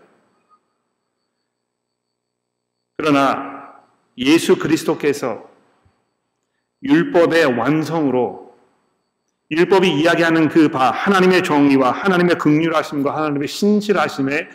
그러나 2.98 3.74
예수 4.18 4.58
그리스도께서 4.58 5.48
율법의 6.82 7.46
완성으로 7.58 8.56
율법이 9.52 9.88
이야기하는 9.88 10.50
그 10.50 10.70
바 10.70 10.90
하나님의 10.90 11.44
정의와 11.44 11.92
하나님의 11.92 12.38
극률하심과 12.40 13.16
하나님의 13.16 13.48
신실하심에 13.48 14.48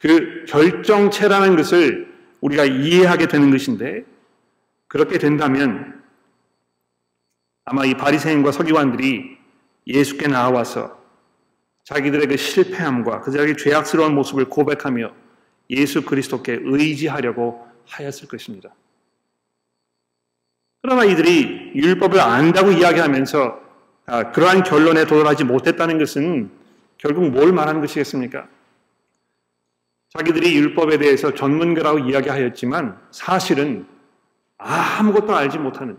그 0.00 0.44
결정체라는 0.48 1.56
것을 1.56 2.10
우리가 2.40 2.64
이해하게 2.64 3.28
되는 3.28 3.50
것인데 3.50 4.04
그렇게 4.88 5.18
된다면 5.18 6.02
아마 7.64 7.84
이 7.84 7.94
바리새인과 7.94 8.50
서기관들이 8.50 9.36
예수께 9.86 10.26
나와서 10.26 11.00
자기들의 11.84 12.26
그 12.28 12.36
실패함과 12.36 13.20
그 13.20 13.30
자기 13.30 13.56
죄악스러운 13.56 14.14
모습을 14.14 14.46
고백하며 14.46 15.12
예수 15.70 16.04
그리스도께 16.04 16.60
의지하려고 16.62 17.66
하였을 17.86 18.26
것입니다. 18.26 18.70
그러나 20.82 21.04
이들이 21.04 21.72
율법을 21.74 22.18
안다고 22.18 22.72
이야기하면서 22.72 23.60
아, 24.06 24.32
그러한 24.32 24.62
결론에 24.62 25.04
도달하지 25.04 25.44
못했다는 25.44 25.98
것은 25.98 26.50
결국 26.96 27.30
뭘 27.30 27.52
말하는 27.52 27.80
것이겠습니까? 27.80 28.48
자기들이 30.10 30.56
율법에 30.56 30.98
대해서 30.98 31.34
전문가라고 31.34 32.00
이야기하였지만 32.00 33.00
사실은 33.10 33.86
아무것도 34.58 35.34
알지 35.34 35.58
못하는 35.58 35.98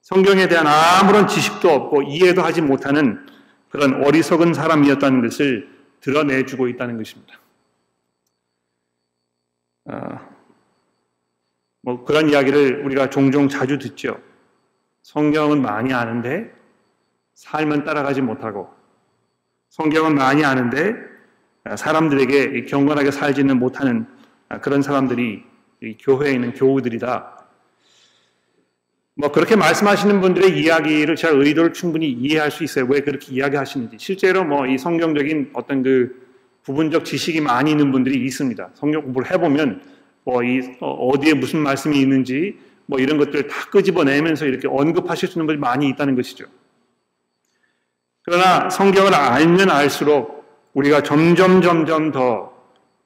성경에 0.00 0.48
대한 0.48 0.66
아무런 0.66 1.28
지식도 1.28 1.68
없고 1.70 2.02
이해도 2.02 2.42
하지 2.42 2.62
못하는 2.62 3.26
그런 3.68 4.02
어리석은 4.04 4.54
사람이었다는 4.54 5.20
것을 5.22 5.68
드러내주고 6.00 6.68
있다는 6.68 6.96
것입니다. 6.96 7.38
아, 9.84 10.26
뭐 11.82 12.04
그런 12.04 12.30
이야기를 12.30 12.84
우리가 12.86 13.10
종종 13.10 13.48
자주 13.48 13.78
듣죠. 13.78 14.18
성경은 15.02 15.60
많이 15.60 15.92
아는데 15.92 16.54
삶은 17.34 17.84
따라가지 17.84 18.22
못하고 18.22 18.72
성경은 19.68 20.14
많이 20.14 20.44
아는데 20.44 21.07
사람들에게 21.76 22.64
경건하게 22.64 23.10
살지는 23.10 23.58
못하는 23.58 24.06
그런 24.62 24.82
사람들이 24.82 25.42
교회에 26.00 26.32
있는 26.32 26.52
교우들이다. 26.54 27.34
뭐 29.14 29.32
그렇게 29.32 29.56
말씀하시는 29.56 30.20
분들의 30.20 30.60
이야기를 30.60 31.16
제가 31.16 31.34
의도를 31.36 31.72
충분히 31.72 32.08
이해할 32.10 32.50
수 32.50 32.62
있어요. 32.62 32.86
왜 32.88 33.00
그렇게 33.00 33.32
이야기하시는지. 33.32 33.96
실제로 33.98 34.44
뭐 34.44 34.66
이 34.66 34.78
성경적인 34.78 35.50
어떤 35.54 35.82
그 35.82 36.28
부분적 36.62 37.04
지식이 37.04 37.40
많이 37.40 37.72
있는 37.72 37.90
분들이 37.90 38.24
있습니다. 38.24 38.70
성경 38.74 39.02
공부를 39.02 39.30
해보면 39.32 39.82
뭐 40.24 40.42
이 40.42 40.60
어, 40.80 40.92
어디에 41.08 41.34
무슨 41.34 41.60
말씀이 41.60 41.98
있는지 42.00 42.58
뭐 42.86 43.00
이런 43.00 43.18
것들을 43.18 43.48
다 43.48 43.68
끄집어내면서 43.70 44.46
이렇게 44.46 44.68
언급하실 44.68 45.28
수 45.28 45.38
있는 45.38 45.46
분이 45.46 45.58
많이 45.58 45.88
있다는 45.88 46.14
것이죠. 46.14 46.44
그러나 48.22 48.70
성경을 48.70 49.14
알면 49.14 49.70
알수록 49.70 50.37
우리가 50.78 51.02
점점 51.02 51.60
점점 51.60 52.12
더 52.12 52.52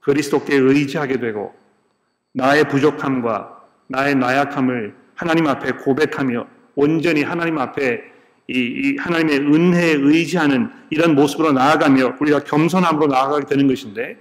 그리스도께 0.00 0.56
의지하게 0.56 1.18
되고 1.18 1.54
나의 2.34 2.68
부족함과 2.68 3.62
나의 3.88 4.14
나약함을 4.16 4.94
하나님 5.14 5.46
앞에 5.46 5.72
고백하며 5.72 6.46
온전히 6.74 7.22
하나님 7.22 7.58
앞에 7.58 8.02
이, 8.48 8.54
이 8.54 8.96
하나님의 8.98 9.38
은혜에 9.38 9.92
의지하는 9.94 10.70
이런 10.90 11.14
모습으로 11.14 11.52
나아가며 11.52 12.16
우리가 12.20 12.40
겸손함으로 12.40 13.06
나아가게 13.06 13.46
되는 13.46 13.66
것인데 13.68 14.18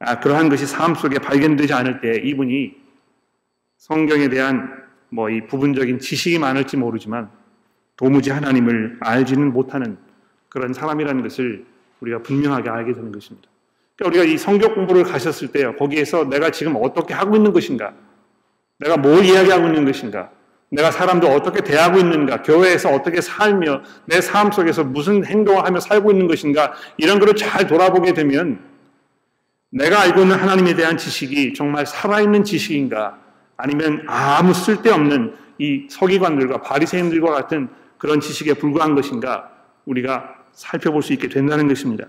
아, 0.00 0.20
그러한 0.20 0.48
것이 0.48 0.66
삶 0.66 0.94
속에 0.94 1.18
발견되지 1.18 1.72
않을 1.72 2.00
때 2.00 2.20
이분이 2.22 2.76
성경에 3.78 4.28
대한 4.28 4.86
뭐 5.10 5.30
이 5.30 5.46
부분적인 5.46 5.98
지식이 5.98 6.38
많을지 6.38 6.76
모르지만 6.76 7.30
도무지 7.96 8.30
하나님을 8.30 8.98
알지는 9.00 9.52
못하는 9.52 9.96
그런 10.48 10.72
사람이라는 10.72 11.22
것을 11.22 11.64
우리가 12.00 12.22
분명하게 12.22 12.68
알게 12.70 12.92
되는 12.92 13.12
것입니다. 13.12 13.48
그러니까 13.96 14.20
우리가 14.20 14.32
이 14.32 14.38
성경 14.38 14.74
공부를 14.74 15.04
가셨을 15.04 15.48
때요, 15.48 15.74
거기에서 15.76 16.24
내가 16.24 16.50
지금 16.50 16.76
어떻게 16.76 17.14
하고 17.14 17.36
있는 17.36 17.52
것인가, 17.52 17.92
내가 18.78 18.96
뭘 18.96 19.24
이야기하고 19.24 19.66
있는 19.66 19.84
것인가, 19.84 20.30
내가 20.70 20.90
사람들 20.90 21.28
어떻게 21.28 21.62
대하고 21.62 21.98
있는가, 21.98 22.42
교회에서 22.42 22.90
어떻게 22.90 23.20
살며 23.20 23.82
내 24.04 24.20
삶 24.20 24.52
속에서 24.52 24.84
무슨 24.84 25.24
행동을 25.24 25.64
하며 25.64 25.80
살고 25.80 26.12
있는 26.12 26.28
것인가, 26.28 26.74
이런 26.96 27.18
것을 27.18 27.34
잘 27.34 27.66
돌아보게 27.66 28.12
되면 28.12 28.60
내가 29.70 30.00
알고 30.02 30.20
있는 30.20 30.36
하나님에 30.36 30.74
대한 30.74 30.96
지식이 30.96 31.54
정말 31.54 31.84
살아있는 31.86 32.44
지식인가, 32.44 33.18
아니면 33.56 34.04
아무 34.06 34.54
쓸데없는 34.54 35.34
이 35.58 35.88
서기관들과 35.90 36.60
바리새인들과 36.62 37.32
같은 37.32 37.68
그런 37.98 38.20
지식에 38.20 38.54
불과한 38.54 38.94
것인가, 38.94 39.50
우리가 39.86 40.36
살펴볼 40.58 41.02
수 41.02 41.12
있게 41.12 41.28
된다는 41.28 41.68
것입니다. 41.68 42.06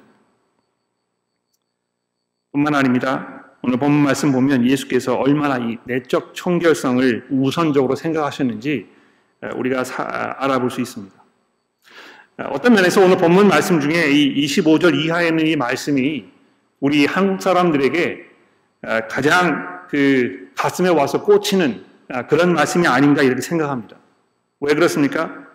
뿐만 2.51 2.73
아닙니다. 2.73 3.45
오늘 3.61 3.77
본문 3.77 4.03
말씀 4.03 4.31
보면 4.31 4.65
예수께서 4.65 5.15
얼마나 5.15 5.57
이 5.57 5.77
내적 5.83 6.33
청결성을 6.33 7.27
우선적으로 7.29 7.95
생각하셨는지 7.95 8.89
우리가 9.55 9.83
알아볼 10.39 10.71
수 10.71 10.81
있습니다. 10.81 11.15
어떤 12.49 12.73
면에서 12.73 13.03
오늘 13.03 13.17
본문 13.17 13.47
말씀 13.47 13.79
중에 13.79 14.09
이 14.11 14.45
25절 14.45 14.95
이하에 14.95 15.27
있는 15.27 15.45
이 15.45 15.55
말씀이 15.55 16.25
우리 16.79 17.05
한국 17.05 17.41
사람들에게 17.41 18.25
가장 19.09 19.85
그 19.89 20.51
가슴에 20.55 20.89
와서 20.89 21.21
꽂히는 21.23 21.85
그런 22.29 22.53
말씀이 22.53 22.87
아닌가 22.87 23.21
이렇게 23.21 23.41
생각합니다. 23.41 23.97
왜 24.61 24.73
그렇습니까? 24.73 25.48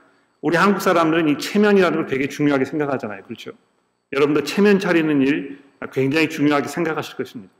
우리 0.44 0.58
한국 0.58 0.82
사람들은 0.82 1.26
이 1.30 1.38
체면이라는 1.38 1.96
걸 2.00 2.06
되게 2.06 2.28
중요하게 2.28 2.66
생각하잖아요. 2.66 3.22
그렇죠? 3.22 3.52
여러분도 4.12 4.44
체면 4.44 4.78
차리는 4.78 5.22
일 5.22 5.58
굉장히 5.90 6.28
중요하게 6.28 6.68
생각하실 6.68 7.16
것입니다. 7.16 7.50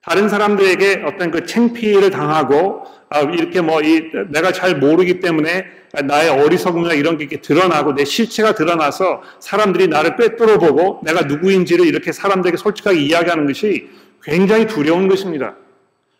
다른 0.00 0.28
사람들에게 0.28 1.04
어떤 1.06 1.30
그 1.30 1.46
챙피를 1.46 2.10
당하고 2.10 2.82
아, 3.08 3.20
이렇게 3.20 3.60
뭐 3.60 3.80
이, 3.82 4.10
내가 4.30 4.50
잘 4.50 4.80
모르기 4.80 5.20
때문에 5.20 5.64
나의 6.02 6.30
어리석음이나 6.30 6.94
이런 6.94 7.18
게 7.18 7.22
이렇게 7.22 7.40
드러나고 7.40 7.94
내 7.94 8.04
실체가 8.04 8.56
드러나서 8.56 9.22
사람들이 9.38 9.86
나를 9.86 10.16
꿰뚫어 10.16 10.58
보고 10.58 11.00
내가 11.04 11.20
누구인지를 11.20 11.86
이렇게 11.86 12.10
사람들에게 12.10 12.56
솔직하게 12.56 12.98
이야기하는 12.98 13.46
것이 13.46 13.88
굉장히 14.24 14.66
두려운 14.66 15.06
것입니다. 15.06 15.54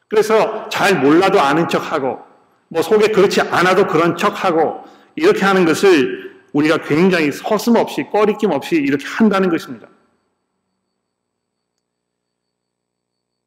그래서 0.06 0.68
잘 0.68 1.00
몰라도 1.00 1.40
아는 1.40 1.68
척하고 1.68 2.20
뭐 2.68 2.82
속에 2.82 3.08
그렇지 3.08 3.40
않아도 3.40 3.88
그런 3.88 4.16
척하고 4.16 4.81
이렇게 5.14 5.44
하는 5.44 5.64
것을 5.64 6.32
우리가 6.52 6.78
굉장히 6.78 7.32
서슴없이 7.32 8.04
꺼리낌 8.10 8.50
없이 8.50 8.76
이렇게 8.76 9.04
한다는 9.06 9.48
것입니다. 9.48 9.88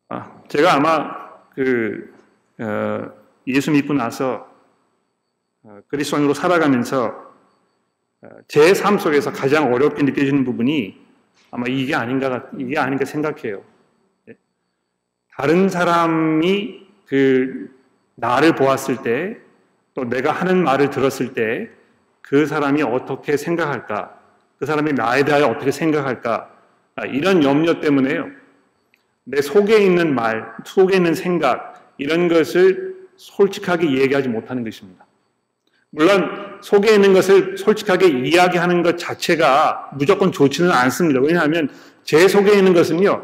아, 0.10 0.42
제가 0.48 0.76
아마 0.76 1.26
그 1.54 2.14
어, 2.60 3.12
예수 3.48 3.72
믿고 3.72 3.94
나서 3.94 4.50
어, 5.64 5.80
그리스도인으로 5.88 6.34
살아가면서 6.34 7.34
어, 8.22 8.28
제삶 8.48 9.00
속에서 9.00 9.32
가장 9.32 9.74
어렵게 9.74 10.04
느껴지는 10.04 10.44
부분이 10.44 11.06
아마 11.52 11.66
이게 11.68 11.96
아닌가 11.96 12.50
이게 12.58 12.78
아닌가 12.78 13.06
생각해요. 13.06 13.64
예? 14.30 14.36
다른 15.36 15.70
사람이 15.70 16.86
그 17.06 17.76
나를 18.16 18.56
보았을 18.56 19.02
때 19.04 19.45
또 19.96 20.08
내가 20.08 20.32
하는 20.32 20.64
말을 20.64 20.92
들었을 20.92 21.34
때 21.34 21.86
그 22.28 22.48
사람이 22.48 22.82
어떻게 22.82 23.38
생각할까? 23.38 24.18
그 24.58 24.66
사람이 24.66 24.94
나에 24.94 25.24
대하여 25.24 25.46
어떻게 25.46 25.72
생각할까? 25.72 26.50
아, 26.96 27.06
이런 27.06 27.44
염려 27.44 27.80
때문에요. 27.80 28.28
내 29.26 29.42
속에 29.42 29.78
있는 29.78 30.16
말, 30.16 30.44
속에 30.66 30.98
있는 30.98 31.14
생각, 31.14 31.94
이런 31.98 32.28
것을 32.28 32.96
솔직하게 33.18 33.92
얘기하지 33.92 34.30
못하는 34.30 34.64
것입니다. 34.64 35.06
물론 35.92 36.58
속에 36.62 36.96
있는 36.96 37.14
것을 37.14 37.58
솔직하게 37.60 38.08
이야기하는 38.08 38.82
것 38.82 38.98
자체가 38.98 39.92
무조건 39.94 40.32
좋지는 40.32 40.72
않습니다. 40.72 41.22
왜냐하면 41.22 41.70
제 42.04 42.28
속에 42.28 42.58
있는 42.58 42.74
것은요, 42.74 43.24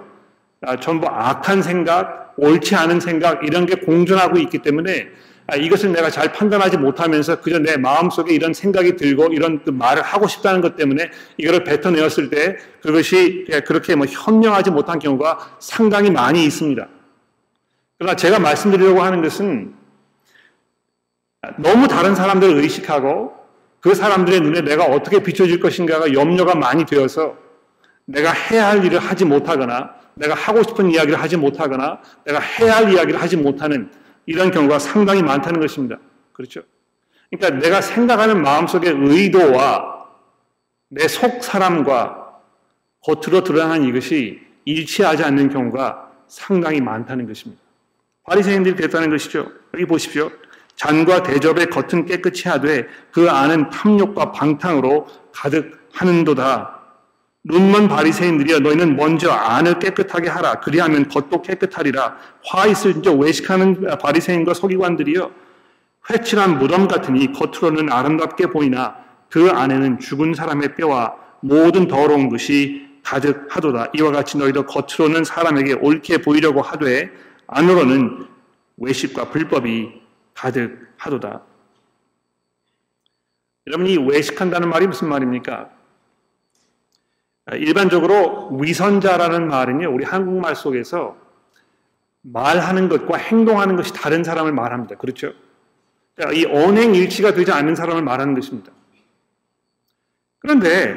아, 0.62 0.80
전부 0.80 1.08
악한 1.08 1.64
생각, 1.64 2.36
옳지 2.38 2.76
않은 2.76 3.00
생각, 3.00 3.44
이런 3.44 3.66
게 3.66 3.76
공존하고 3.76 4.38
있기 4.38 4.60
때문에 4.60 4.92
아, 5.02 5.31
이것을 5.56 5.92
내가 5.92 6.10
잘 6.10 6.32
판단하지 6.32 6.78
못하면서 6.78 7.42
그저 7.42 7.60
내 7.60 7.78
마음속에 7.78 8.34
이런 8.34 8.54
생각이 8.54 8.96
들고 8.96 9.34
이런 9.34 9.64
그 9.64 9.70
말을 9.70 10.02
하고 10.02 10.28
싶다는 10.28 10.62
것 10.62 10.76
때문에 10.76 11.10
이거를 11.38 11.64
뱉어내었을 11.64 12.30
때 12.30 12.58
그것이 12.82 13.48
그렇게 13.66 13.96
뭐 13.96 14.06
현명하지 14.06 14.72
못한 14.72 15.00
경우가 15.00 15.58
상당히 15.60 16.10
많이 16.10 16.46
있습니다. 16.46 16.88
그러나 17.98 18.16
제가 18.16 18.40
말씀드리려고 18.40 19.02
하는 19.02 19.22
것은 19.22 19.74
너무 21.58 21.88
다른 21.88 22.16
사람들을 22.16 22.56
의식하고 22.58 23.34
그 23.80 23.96
사람들의 23.96 24.42
눈에 24.42 24.62
내가 24.62 24.86
어떻게 24.86 25.24
비춰질 25.24 25.60
것인가가 25.60 26.14
염려가 26.14 26.56
많이 26.56 26.86
되어서 26.86 27.36
내가 28.06 28.32
해야 28.32 28.68
할 28.68 28.86
일을 28.86 29.00
하지 29.00 29.26
못하거나 29.26 29.96
내가 30.16 30.36
하고 30.36 30.62
싶은 30.64 30.92
이야기를 30.92 31.20
하지 31.20 31.38
못하거나 31.38 32.00
내가 32.26 32.40
해야 32.40 32.78
할 32.78 32.94
이야기를 32.94 33.22
하지 33.22 33.38
못하는 33.38 33.90
이런 34.26 34.52
경우가 34.52 34.80
상당히 34.80 35.22
많다는 35.24 35.60
것입니다. 35.60 35.98
그렇죠? 36.34 36.62
그러니까 37.30 37.60
내가 37.62 37.82
생각하는 37.82 38.42
마음속의 38.42 38.94
의도와 38.98 39.92
내 40.90 41.08
속 41.08 41.44
사람과 41.44 42.40
겉으로 43.02 43.44
드러나는 43.44 43.86
이것이 43.88 44.42
일치하지 44.66 45.24
않는 45.24 45.50
경우가 45.50 46.12
상당히 46.28 46.82
많다는 46.82 47.28
것입니다. 47.28 47.62
바리새인들이 48.24 48.76
그랬다는 48.76 49.10
것이죠. 49.10 49.50
여기 49.74 49.86
보십시오. 49.86 50.30
잔과 50.76 51.24
대접의 51.24 51.68
겉은 51.68 52.06
깨끗이 52.06 52.48
하되 52.50 52.88
그 53.12 53.30
안은 53.30 53.70
탐욕과 53.70 54.32
방탕으로 54.32 55.08
가득 55.32 55.88
하는도다. 55.94 56.81
눈먼 57.44 57.88
바리새인들이여 57.88 58.60
너희는 58.60 58.96
먼저 58.96 59.32
안을 59.32 59.80
깨끗하게 59.80 60.30
하라. 60.30 60.60
그리하면 60.60 61.08
겉도 61.08 61.42
깨끗하리라. 61.42 62.18
화 62.46 62.68
있을 62.68 63.02
저 63.02 63.14
외식하는 63.14 63.98
바리새인과 64.00 64.54
서기관들이여 64.54 65.32
회칠한 66.10 66.60
무덤 66.60 66.88
같으니 66.88 67.32
겉으로는 67.32 67.92
아름답게 67.92 68.48
보이나 68.48 68.96
그 69.30 69.50
안에는 69.50 70.00
죽은 70.00 70.34
사람의 70.34 70.76
뼈와 70.76 71.16
모든 71.40 71.88
더러운 71.88 72.30
것이 72.30 72.88
가득하도다. 73.04 73.92
이와 73.98 74.12
같이 74.12 74.38
너희도 74.38 74.66
겉으로는 74.68 75.24
사람에게 75.24 75.74
옳게 75.74 76.20
보이려고 76.20 76.62
하되 76.62 77.10
안으로는 77.48 78.28
외식과 78.78 79.30
불법이 79.30 79.90
가득하도다. 80.36 81.42
여러분 83.68 83.88
이 83.88 83.98
외식한다는 83.98 84.70
말이 84.70 84.88
무슨 84.88 85.10
말입니까? 85.10 85.81
일반적으로 87.54 88.50
위선자라는 88.60 89.48
말은요, 89.48 89.94
우리 89.94 90.06
한국말 90.06 90.56
속에서 90.56 91.18
말하는 92.22 92.88
것과 92.88 93.18
행동하는 93.18 93.76
것이 93.76 93.94
다른 93.94 94.24
사람을 94.24 94.52
말합니다. 94.52 94.96
그렇죠? 94.98 95.34
이 96.34 96.46
언행 96.46 96.94
일치가 96.94 97.34
되지 97.34 97.52
않는 97.52 97.76
사람을 97.76 98.04
말하는 98.04 98.36
것입니다. 98.36 98.72
그런데 100.40 100.96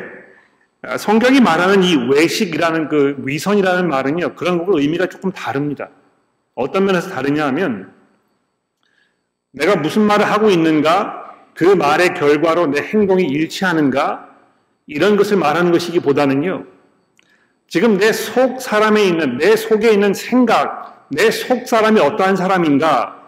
성경이 0.99 1.41
말하는 1.41 1.83
이 1.83 1.97
외식이라는 2.11 2.89
그 2.89 3.17
위선이라는 3.21 3.89
말은요, 3.89 4.35
그런 4.35 4.59
거고 4.59 4.79
의미가 4.79 5.07
조금 5.07 5.33
다릅니다. 5.33 5.89
어떤 6.55 6.85
면에서 6.85 7.09
다르냐 7.09 7.47
하면 7.47 7.93
내가 9.53 9.77
무슨 9.77 10.03
말을 10.03 10.31
하고 10.31 10.51
있는가, 10.51 11.23
그 11.55 11.65
말의 11.65 12.15
결과로 12.15 12.67
내 12.67 12.83
행동이 12.83 13.25
일치하는가, 13.25 14.34
이런 14.87 15.17
것을 15.17 15.37
말하는 15.37 15.73
것이기보다는요, 15.73 16.67
지금 17.67 17.97
내 17.97 18.13
속 18.13 18.61
사람에 18.61 19.03
있는, 19.05 19.39
내 19.39 19.57
속에 19.57 19.91
있는 19.93 20.15
생각, 20.15 21.07
내 21.11 21.31
속 21.31 21.67
사람이 21.67 22.01
어떠한 22.01 22.37
사람인가, 22.37 23.23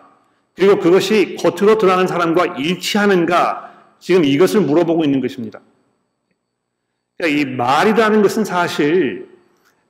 그리고 0.54 0.78
그것이 0.78 1.36
겉으로 1.36 1.78
드러나는 1.78 2.06
사람과 2.06 2.56
일치하는가, 2.58 3.72
지금 3.98 4.24
이것을 4.24 4.60
물어보고 4.62 5.04
있는 5.04 5.20
것입니다. 5.20 5.60
그러니까 7.16 7.40
이 7.40 7.44
말이라는 7.54 8.22
것은 8.22 8.44
사실, 8.44 9.28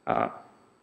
아, 0.04 0.30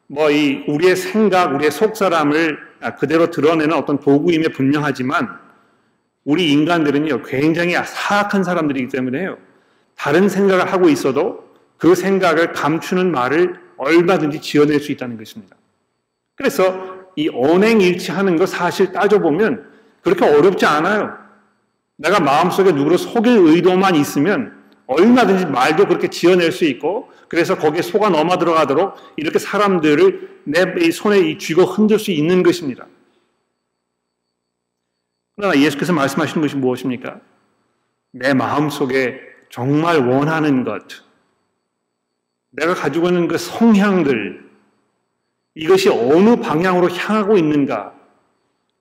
뭐, 0.08 0.30
이, 0.30 0.64
우리의 0.68 0.96
생각, 0.96 1.56
우리의 1.56 1.72
속 1.72 1.96
사람을 1.96 2.58
그대로 3.00 3.30
드러내는 3.30 3.74
어떤 3.74 4.00
도구임에 4.00 4.50
분명하지만, 4.50 5.30
우리 6.26 6.52
인간들은요, 6.52 7.24
굉장히 7.24 7.74
사악한 7.74 8.44
사람들이기 8.44 8.90
때문에요. 8.90 9.38
다른 10.04 10.28
생각을 10.28 10.70
하고 10.70 10.90
있어도 10.90 11.48
그 11.78 11.96
생각을 11.96 12.52
감추는 12.52 13.14
말을 13.14 13.58
얼마든지 13.78 14.42
지어낼 14.42 14.82
수 14.82 14.92
있다는 14.92 15.18
것입니다. 15.18 15.56
그래서 16.36 17.08
이 17.16 17.30
언행일치하는 17.30 18.36
거 18.36 18.46
사실 18.46 18.92
따져보면 18.92 19.66
그렇게 20.02 20.26
어렵지 20.26 20.66
않아요. 20.66 21.18
내가 21.96 22.20
마음속에 22.20 22.74
누구를 22.74 22.98
속일 22.98 23.32
의도만 23.46 23.96
있으면 23.96 24.62
얼마든지 24.88 25.46
말도 25.46 25.88
그렇게 25.88 26.10
지어낼 26.10 26.52
수 26.52 26.66
있고 26.66 27.10
그래서 27.30 27.58
거기에 27.58 27.82
속아 27.82 28.10
넘어 28.10 28.38
들어가도록 28.38 28.96
이렇게 29.16 29.40
사람들을 29.40 30.42
내 30.44 30.92
손에 30.92 31.38
쥐고 31.38 31.62
흔들 31.62 31.98
수 31.98 32.12
있는 32.12 32.44
것입니다. 32.44 32.88
그러나 35.38 35.58
예수께서 35.58 35.94
말씀하시는 35.94 36.42
것이 36.42 36.58
무엇입니까? 36.58 37.22
내 38.12 38.34
마음속에 38.34 39.33
정말 39.54 40.00
원하는 40.00 40.64
것, 40.64 40.82
내가 42.50 42.74
가지고 42.74 43.10
있는 43.10 43.28
그 43.28 43.38
성향들, 43.38 44.50
이것이 45.54 45.90
어느 45.90 46.38
방향으로 46.38 46.90
향하고 46.90 47.38
있는가, 47.38 47.94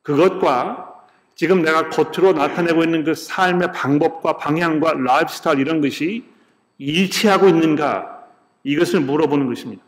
그것과 0.01 1.05
지금 1.35 1.61
내가 1.61 1.91
겉으로 1.91 2.33
나타내고 2.33 2.85
있는 2.85 3.05
그 3.05 3.15
삶의 3.15 3.73
방법과 3.73 4.39
방향과 4.39 4.95
라이프 4.95 5.31
스타일 5.31 5.59
이런 5.59 5.83
것이 5.83 6.25
일치하고 6.79 7.49
있는가, 7.49 8.27
이것을 8.65 9.01
물어보는 9.01 9.49
것입니다. 9.49 9.85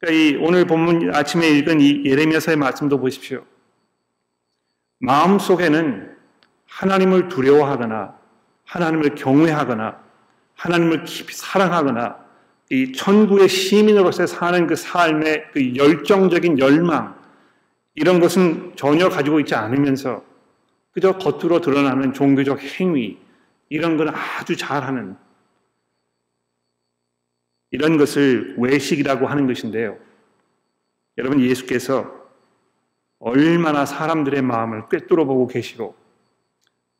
그러니까 0.00 0.22
이 0.22 0.36
오늘 0.36 0.66
본문 0.66 1.14
아침에 1.14 1.48
읽은 1.48 1.80
이 1.80 2.04
예레미야서의 2.04 2.58
말씀도 2.58 3.00
보십시오. 3.00 3.42
마음 4.98 5.38
속에는 5.38 6.14
하나님을 6.66 7.28
두려워하거나 7.28 8.17
하나님을 8.68 9.14
경외하거나 9.14 9.98
하나님을 10.54 11.04
깊이 11.04 11.34
사랑하거나 11.34 12.28
이 12.70 12.92
천국의 12.92 13.48
시민으로서 13.48 14.26
사는 14.26 14.66
그 14.66 14.76
삶의 14.76 15.48
그 15.52 15.74
열정적인 15.74 16.58
열망 16.58 17.18
이런 17.94 18.20
것은 18.20 18.76
전혀 18.76 19.08
가지고 19.08 19.40
있지 19.40 19.54
않으면서 19.54 20.22
그저 20.92 21.16
겉으로 21.16 21.60
드러나는 21.60 22.12
종교적 22.12 22.60
행위 22.60 23.18
이런 23.70 23.96
걸 23.96 24.08
아주 24.14 24.56
잘하는 24.56 25.16
이런 27.70 27.96
것을 27.96 28.54
외식이라고 28.58 29.26
하는 29.26 29.46
것인데요. 29.46 29.96
여러분 31.16 31.40
예수께서 31.40 32.18
얼마나 33.18 33.86
사람들의 33.86 34.42
마음을 34.42 34.88
꿰뚫어 34.88 35.24
보고 35.24 35.46
계시고 35.46 35.97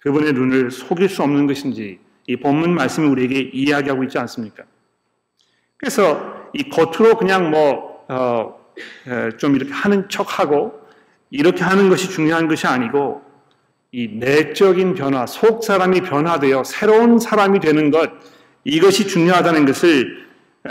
그분의 0.00 0.32
눈을 0.32 0.70
속일 0.70 1.08
수 1.08 1.22
없는 1.22 1.46
것인지 1.46 1.98
이 2.26 2.36
본문 2.36 2.74
말씀이 2.74 3.08
우리에게 3.08 3.50
이야기하고 3.52 4.04
있지 4.04 4.18
않습니까? 4.18 4.64
그래서 5.76 6.50
이 6.52 6.68
겉으로 6.68 7.16
그냥 7.16 7.50
뭐, 7.50 8.04
어, 8.08 8.58
좀 9.38 9.56
이렇게 9.56 9.72
하는 9.72 10.08
척하고 10.08 10.80
이렇게 11.30 11.62
하는 11.62 11.88
것이 11.88 12.10
중요한 12.10 12.48
것이 12.48 12.66
아니고 12.66 13.22
이 13.90 14.08
내적인 14.08 14.94
변화, 14.94 15.26
속 15.26 15.64
사람이 15.64 16.02
변화되어 16.02 16.64
새로운 16.64 17.18
사람이 17.18 17.60
되는 17.60 17.90
것, 17.90 18.10
이것이 18.64 19.08
중요하다는 19.08 19.64
것을 19.64 20.26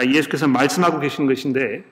예수께서 0.06 0.48
말씀하고 0.48 1.00
계신 1.00 1.26
것인데 1.26 1.84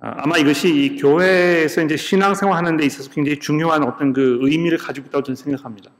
아마 0.00 0.38
이것이 0.38 0.68
이 0.68 0.96
교회에서 0.96 1.82
이제 1.82 1.96
신앙생활 1.96 2.56
하는 2.56 2.76
데 2.76 2.86
있어서 2.86 3.10
굉장히 3.10 3.38
중요한 3.38 3.82
어떤 3.82 4.12
그 4.12 4.38
의미를 4.42 4.78
가지고 4.78 5.08
있다고 5.08 5.24
저는 5.24 5.36
생각합니다. 5.36 5.90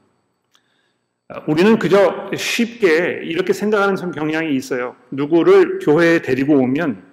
우리는 1.47 1.77
그저 1.77 2.31
쉽게 2.35 3.21
이렇게 3.23 3.53
생각하는 3.53 3.95
경향이 4.11 4.55
있어요. 4.55 4.95
누구를 5.11 5.79
교회에 5.79 6.21
데리고 6.21 6.55
오면 6.55 7.03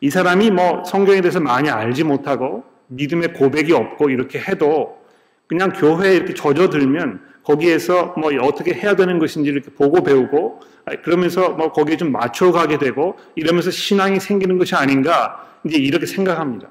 이 0.00 0.10
사람이 0.10 0.50
뭐 0.50 0.84
성경에 0.84 1.20
대해서 1.20 1.38
많이 1.38 1.70
알지 1.70 2.04
못하고 2.04 2.64
믿음의 2.88 3.34
고백이 3.34 3.72
없고 3.72 4.10
이렇게 4.10 4.40
해도 4.40 5.03
그냥 5.46 5.72
교회에 5.72 6.16
이렇게 6.16 6.34
젖어들면 6.34 7.34
거기에서 7.44 8.14
뭐 8.16 8.30
어떻게 8.42 8.72
해야 8.72 8.96
되는 8.96 9.18
것인지 9.18 9.50
이렇게 9.50 9.70
보고 9.70 10.02
배우고 10.02 10.60
그러면서 11.02 11.50
뭐 11.50 11.72
거기에 11.72 11.96
좀 11.96 12.12
맞춰가게 12.12 12.78
되고 12.78 13.16
이러면서 13.34 13.70
신앙이 13.70 14.20
생기는 14.20 14.58
것이 14.58 14.74
아닌가 14.74 15.46
이제 15.64 15.76
이렇게 15.76 16.06
생각합니다. 16.06 16.70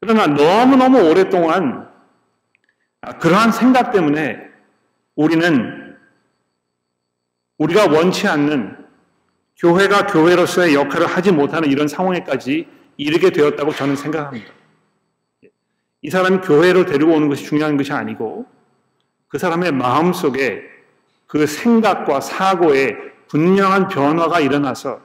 그러나 0.00 0.26
너무너무 0.26 1.10
오랫동안 1.10 1.88
아, 3.00 3.18
그러한 3.18 3.52
생각 3.52 3.92
때문에 3.92 4.38
우리는 5.14 5.96
우리가 7.58 7.86
원치 7.86 8.26
않는 8.28 8.76
교회가 9.58 10.06
교회로서의 10.06 10.74
역할을 10.74 11.06
하지 11.06 11.32
못하는 11.32 11.70
이런 11.70 11.88
상황에까지 11.88 12.68
이르게 12.96 13.30
되었다고 13.30 13.72
저는 13.72 13.96
생각합니다. 13.96 14.57
이 16.02 16.10
사람이 16.10 16.38
교회로 16.38 16.86
데리고 16.86 17.12
오는 17.12 17.28
것이 17.28 17.44
중요한 17.44 17.76
것이 17.76 17.92
아니고 17.92 18.46
그 19.28 19.38
사람의 19.38 19.72
마음 19.72 20.12
속에 20.12 20.62
그 21.26 21.46
생각과 21.46 22.20
사고에 22.20 22.96
분명한 23.28 23.88
변화가 23.88 24.40
일어나서 24.40 25.00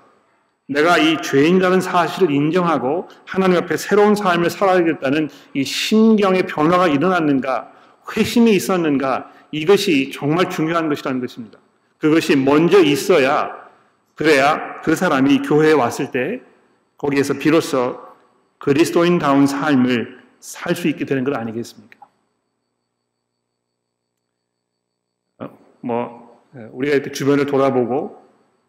내가 0.68 0.98
이 0.98 1.22
죄인이라는 1.22 1.82
사실을 1.82 2.32
인정하고 2.32 3.10
하나님 3.26 3.58
앞에 3.58 3.76
새로운 3.76 4.16
삶을 4.16 4.50
살아야겠다는 4.50 5.30
이 5.54 5.64
신경의 5.64 6.44
변화가 6.44 6.88
일어났는가 6.88 7.70
회심이 8.16 8.52
있었는가 8.56 9.30
이것이 9.52 10.12
정말 10.14 10.50
중요한 10.50 10.88
것이라는 10.88 11.20
것입니다. 11.20 11.60
그것이 11.98 12.36
먼저 12.36 12.82
있어야 12.82 13.52
그래야 14.16 14.82
그 14.82 14.96
사람이 14.96 15.40
교회에 15.40 15.74
왔을 15.74 16.12
때 16.12 16.42
거기에서 16.98 17.34
비로소 17.34 18.00
그리스도인다운 18.60 19.48
삶을 19.48 20.23
살 20.44 20.76
수 20.76 20.90
있게 20.90 21.06
되는 21.06 21.24
것 21.24 21.34
아니겠습니까? 21.38 22.06
어, 25.40 25.58
뭐 25.80 26.44
우리가 26.74 26.96
이렇게 26.96 27.12
주변을 27.14 27.46
돌아보고 27.46 28.22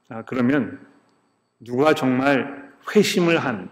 아, 0.09 0.23
그러면 0.23 0.79
누가 1.59 1.93
정말 1.95 2.73
회심을 2.95 3.39
한 3.39 3.69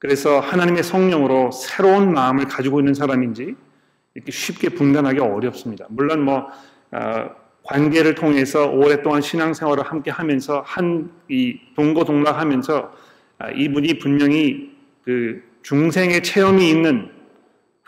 그래서 0.00 0.40
하나님의 0.40 0.82
성령으로 0.82 1.52
새로운 1.52 2.12
마음을 2.12 2.46
가지고 2.46 2.80
있는 2.80 2.94
사람인지 2.94 3.54
이렇게 4.14 4.32
쉽게 4.32 4.70
분간하기 4.70 5.20
어렵습니다. 5.20 5.86
물론 5.90 6.24
뭐 6.24 6.48
어, 6.90 7.30
관계를 7.62 8.16
통해서 8.16 8.68
오랫동안 8.68 9.22
신앙생활을 9.22 9.84
함께 9.84 10.10
하면서 10.10 10.62
한 10.66 11.12
이 11.28 11.60
동거동락하면서 11.76 12.92
아, 13.38 13.50
이분이 13.50 13.98
분명히 14.00 14.76
그 15.04 15.42
중생의 15.64 16.22
체험이 16.22 16.70
있는 16.70 17.10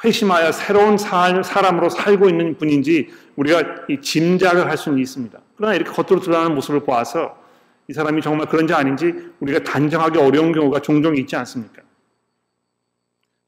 회심하여 0.02 0.50
새로운 0.52 0.98
사람으로 0.98 1.88
살고 1.88 2.28
있는 2.28 2.56
분인지 2.58 3.08
우리가 3.36 3.86
짐작을 4.02 4.68
할 4.68 4.76
수는 4.76 4.98
있습니다. 4.98 5.38
그러나 5.56 5.74
이렇게 5.74 5.90
겉으로 5.90 6.20
드러나는 6.20 6.54
모습을 6.54 6.80
보아서 6.80 7.38
이 7.88 7.92
사람이 7.92 8.20
정말 8.20 8.48
그런지 8.48 8.74
아닌지 8.74 9.30
우리가 9.40 9.60
단정하기 9.60 10.18
어려운 10.18 10.52
경우가 10.52 10.80
종종 10.80 11.16
있지 11.16 11.36
않습니까? 11.36 11.82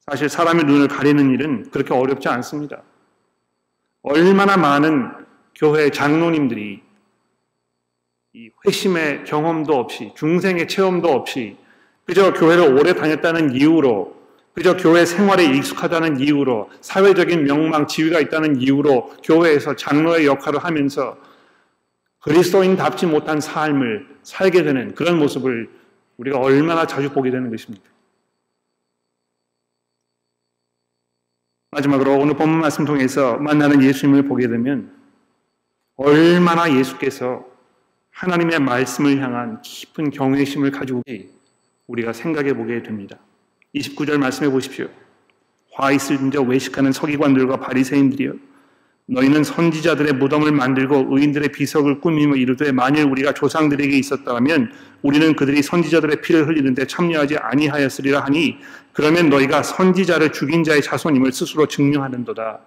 사실 0.07 0.29
사람의 0.29 0.65
눈을 0.65 0.87
가리는 0.87 1.31
일은 1.31 1.69
그렇게 1.71 1.93
어렵지 1.93 2.29
않습니다. 2.29 2.81
얼마나 4.01 4.57
많은 4.57 5.11
교회 5.55 5.89
장로님들이 5.89 6.81
이 8.33 8.49
회심의 8.65 9.25
경험도 9.25 9.75
없이 9.75 10.13
중생의 10.15 10.67
체험도 10.67 11.09
없이 11.09 11.57
그저 12.05 12.33
교회를 12.33 12.75
오래 12.75 12.93
다녔다는 12.93 13.53
이유로 13.55 14.18
그저 14.53 14.75
교회 14.75 15.05
생활에 15.05 15.45
익숙하다는 15.45 16.19
이유로 16.19 16.69
사회적인 16.81 17.45
명망 17.45 17.87
지위가 17.87 18.19
있다는 18.19 18.59
이유로 18.61 19.17
교회에서 19.23 19.75
장로의 19.75 20.25
역할을 20.25 20.63
하면서 20.63 21.17
그리스도인답지 22.21 23.05
못한 23.05 23.39
삶을 23.39 24.07
살게 24.23 24.63
되는 24.63 24.93
그런 24.95 25.17
모습을 25.19 25.69
우리가 26.17 26.39
얼마나 26.39 26.85
자주 26.85 27.11
보게 27.11 27.31
되는 27.31 27.49
것입니까? 27.49 27.89
마지막으로 31.71 32.17
오늘 32.17 32.35
본문 32.35 32.59
말씀 32.59 32.83
통해서 32.83 33.37
만나는 33.37 33.81
예수님을 33.83 34.23
보게 34.23 34.47
되면 34.47 34.91
얼마나 35.95 36.75
예수께서 36.75 37.45
하나님의 38.11 38.59
말씀을 38.59 39.21
향한 39.21 39.61
깊은 39.61 40.09
경외심을 40.09 40.71
가지고 40.71 41.03
우리가 41.87 42.11
생각해 42.11 42.53
보게 42.53 42.83
됩니다. 42.83 43.17
29절 43.75 44.17
말씀해 44.17 44.49
보십시오. 44.49 44.87
화 45.73 45.91
있을 45.91 46.31
자 46.31 46.41
외식하는 46.41 46.91
서기관들과 46.91 47.57
바리새인들이여 47.57 48.33
너희는 49.05 49.43
선지자들의 49.43 50.13
무덤을 50.13 50.51
만들고 50.51 51.07
의인들의 51.09 51.51
비석을 51.51 51.99
꾸미며 51.99 52.35
이르되 52.35 52.71
만일 52.71 53.05
우리가 53.05 53.33
조상들에게 53.33 53.97
있었다면 53.97 54.71
우리는 55.01 55.35
그들이 55.35 55.63
선지자들의 55.63 56.21
피를 56.21 56.47
흘리는데 56.47 56.85
참여하지 56.85 57.37
아니하였으리라 57.37 58.19
하니 58.19 58.57
그러면 58.93 59.29
너희가 59.29 59.63
선지자를 59.63 60.31
죽인 60.31 60.63
자의 60.63 60.81
자손임을 60.81 61.31
스스로 61.31 61.65
증명하는도다. 61.65 62.59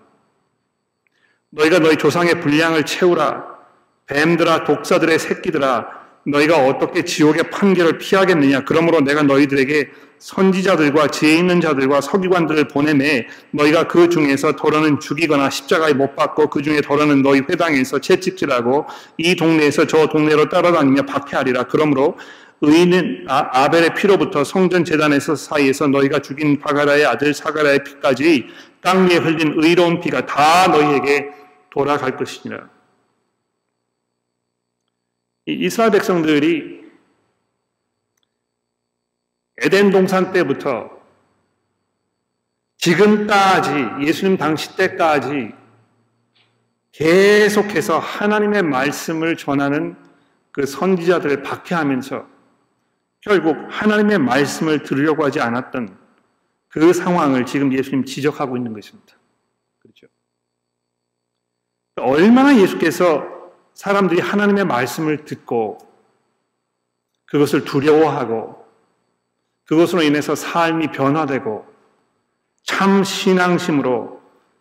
너희가 1.50 1.78
너희 1.78 1.96
조상의 1.96 2.40
분량을 2.40 2.84
채우라. 2.86 3.52
뱀들아 4.06 4.64
독사들의 4.64 5.18
새끼들아 5.18 6.01
너희가 6.24 6.66
어떻게 6.66 7.04
지옥의 7.04 7.50
판결을 7.50 7.98
피하겠느냐? 7.98 8.64
그러므로 8.64 9.00
내가 9.00 9.22
너희들에게 9.22 9.90
선지자들과 10.18 11.08
지혜 11.08 11.34
있는 11.34 11.60
자들과 11.60 12.00
서기관들을 12.00 12.68
보내매 12.68 13.26
너희가 13.50 13.88
그 13.88 14.08
중에서 14.08 14.54
더러는 14.54 15.00
죽이거나 15.00 15.50
십자가에 15.50 15.94
못 15.94 16.14
박고 16.14 16.48
그 16.48 16.62
중에 16.62 16.80
더러는 16.80 17.22
너희 17.22 17.40
회당에서 17.40 17.98
채찍질하고 17.98 18.86
이 19.18 19.34
동네에서 19.34 19.88
저 19.88 20.06
동네로 20.06 20.48
따라다니며 20.48 21.06
박해하리라. 21.06 21.64
그러므로 21.64 22.16
의인은 22.60 23.24
아, 23.28 23.68
벨의 23.68 23.94
피로부터 23.94 24.44
성전 24.44 24.84
재단에서 24.84 25.34
사이에서 25.34 25.88
너희가 25.88 26.20
죽인 26.20 26.60
바가라의 26.60 27.04
아들 27.04 27.34
사가라의 27.34 27.82
피까지 27.82 28.46
땅 28.80 29.08
위에 29.08 29.16
흘린 29.16 29.54
의로운 29.56 30.00
피가 30.00 30.26
다 30.26 30.68
너희에게 30.68 31.30
돌아갈 31.70 32.16
것이니라. 32.16 32.68
이스라엘 35.46 35.90
백성들이 35.90 36.82
에덴 39.58 39.90
동산 39.90 40.32
때부터 40.32 40.90
지금까지 42.76 44.06
예수님 44.06 44.36
당시 44.36 44.76
때까지 44.76 45.52
계속해서 46.92 47.98
하나님의 47.98 48.62
말씀을 48.62 49.36
전하는 49.36 49.96
그 50.50 50.66
선지자들을 50.66 51.42
박해하면서 51.42 52.28
결국 53.20 53.56
하나님의 53.70 54.18
말씀을 54.18 54.82
들으려고 54.82 55.24
하지 55.24 55.40
않았던 55.40 55.96
그 56.68 56.92
상황을 56.92 57.46
지금 57.46 57.72
예수님 57.72 58.04
지적하고 58.04 58.56
있는 58.56 58.72
것입니다. 58.72 59.16
그렇죠? 59.78 60.08
얼마나 61.96 62.58
예수께서 62.58 63.41
사람들이 63.74 64.20
하나님의 64.20 64.64
말씀을 64.64 65.24
듣고 65.24 65.78
그것을 67.26 67.64
두려워하고 67.64 68.62
그것으로 69.64 70.02
인해서 70.02 70.34
삶이 70.34 70.88
변화되고 70.88 71.66
참 72.64 73.04
신앙심으로 73.04 74.20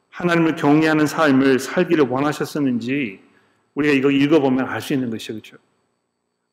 하나님을 0.09 0.55
경외하는 0.55 1.05
삶을 1.05 1.59
살기를 1.59 2.07
원하셨었는지 2.07 3.21
우리가 3.75 3.93
이거 3.93 4.11
읽어보면 4.11 4.67
알 4.67 4.81
수 4.81 4.93
있는 4.93 5.09
것이죠. 5.09 5.33
그렇죠? 5.33 5.57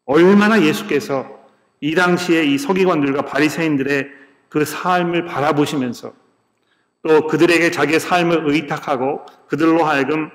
얼마나 0.05 0.63
예수께서 0.63 1.39
이 1.81 1.95
당시에 1.95 2.45
이 2.45 2.59
서기관들과 2.59 3.23
바리새인들의 3.23 4.09
그 4.49 4.65
삶을 4.65 5.27
바라보시면서 5.27 6.13
또 7.07 7.27
그들에게 7.27 7.71
자기의 7.71 8.01
삶을 8.01 8.51
의탁하고 8.51 9.25
그들로 9.47 9.85
하여금 9.85 10.31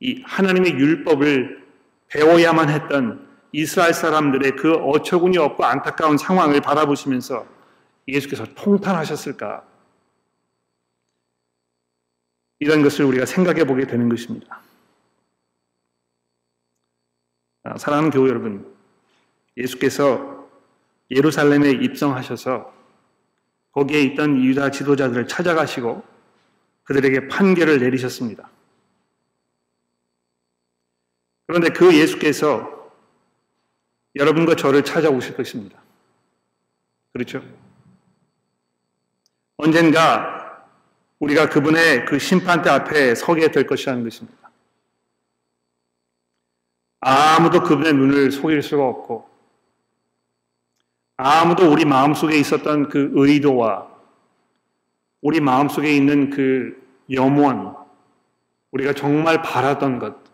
이 0.00 0.22
하나님의 0.24 0.72
율법을 0.72 1.62
배워야만 2.08 2.70
했던 2.70 3.28
이스라엘 3.52 3.92
사람들의 3.94 4.56
그 4.56 4.72
어처구니 4.72 5.38
없고 5.38 5.64
안타까운 5.64 6.16
상황을 6.16 6.60
바라보시면서 6.60 7.46
예수께서 8.08 8.44
통탄하셨을까? 8.54 9.64
이런 12.58 12.82
것을 12.82 13.04
우리가 13.04 13.26
생각해 13.26 13.64
보게 13.64 13.86
되는 13.86 14.08
것입니다. 14.08 14.60
아, 17.62 17.76
사랑하는 17.78 18.10
교우 18.10 18.28
여러분, 18.28 18.74
예수께서 19.56 20.48
예루살렘에 21.10 21.70
입성하셔서 21.70 22.72
거기에 23.72 24.02
있던 24.02 24.42
유다 24.42 24.70
지도자들을 24.70 25.26
찾아가시고 25.26 26.02
그들에게 26.84 27.28
판결을 27.28 27.78
내리셨습니다. 27.78 28.48
그런데 31.50 31.70
그 31.70 31.92
예수께서 31.98 32.92
여러분과 34.14 34.54
저를 34.54 34.84
찾아오실 34.84 35.36
것입니다. 35.36 35.80
그렇죠? 37.12 37.42
언젠가 39.56 40.64
우리가 41.18 41.48
그분의 41.48 42.04
그 42.04 42.20
심판대 42.20 42.70
앞에 42.70 43.16
서게 43.16 43.50
될 43.50 43.66
것이라는 43.66 44.04
것입니다. 44.04 44.48
아무도 47.00 47.64
그분의 47.64 47.94
눈을 47.94 48.30
속일 48.30 48.62
수가 48.62 48.86
없고, 48.86 49.28
아무도 51.16 51.68
우리 51.68 51.84
마음속에 51.84 52.38
있었던 52.38 52.88
그 52.88 53.10
의도와 53.12 53.88
우리 55.20 55.40
마음속에 55.40 55.92
있는 55.92 56.30
그 56.30 56.80
염원, 57.10 57.74
우리가 58.70 58.92
정말 58.92 59.42
바라던 59.42 59.98
것, 59.98 60.29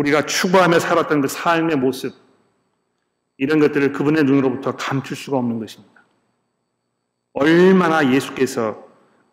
우리가 0.00 0.24
추구하며 0.24 0.78
살았던 0.78 1.20
그 1.20 1.28
삶의 1.28 1.76
모습, 1.76 2.14
이런 3.36 3.58
것들을 3.58 3.92
그분의 3.92 4.24
눈으로부터 4.24 4.74
감출 4.76 5.14
수가 5.16 5.36
없는 5.36 5.58
것입니다. 5.58 6.02
얼마나 7.34 8.10
예수께서 8.12 8.86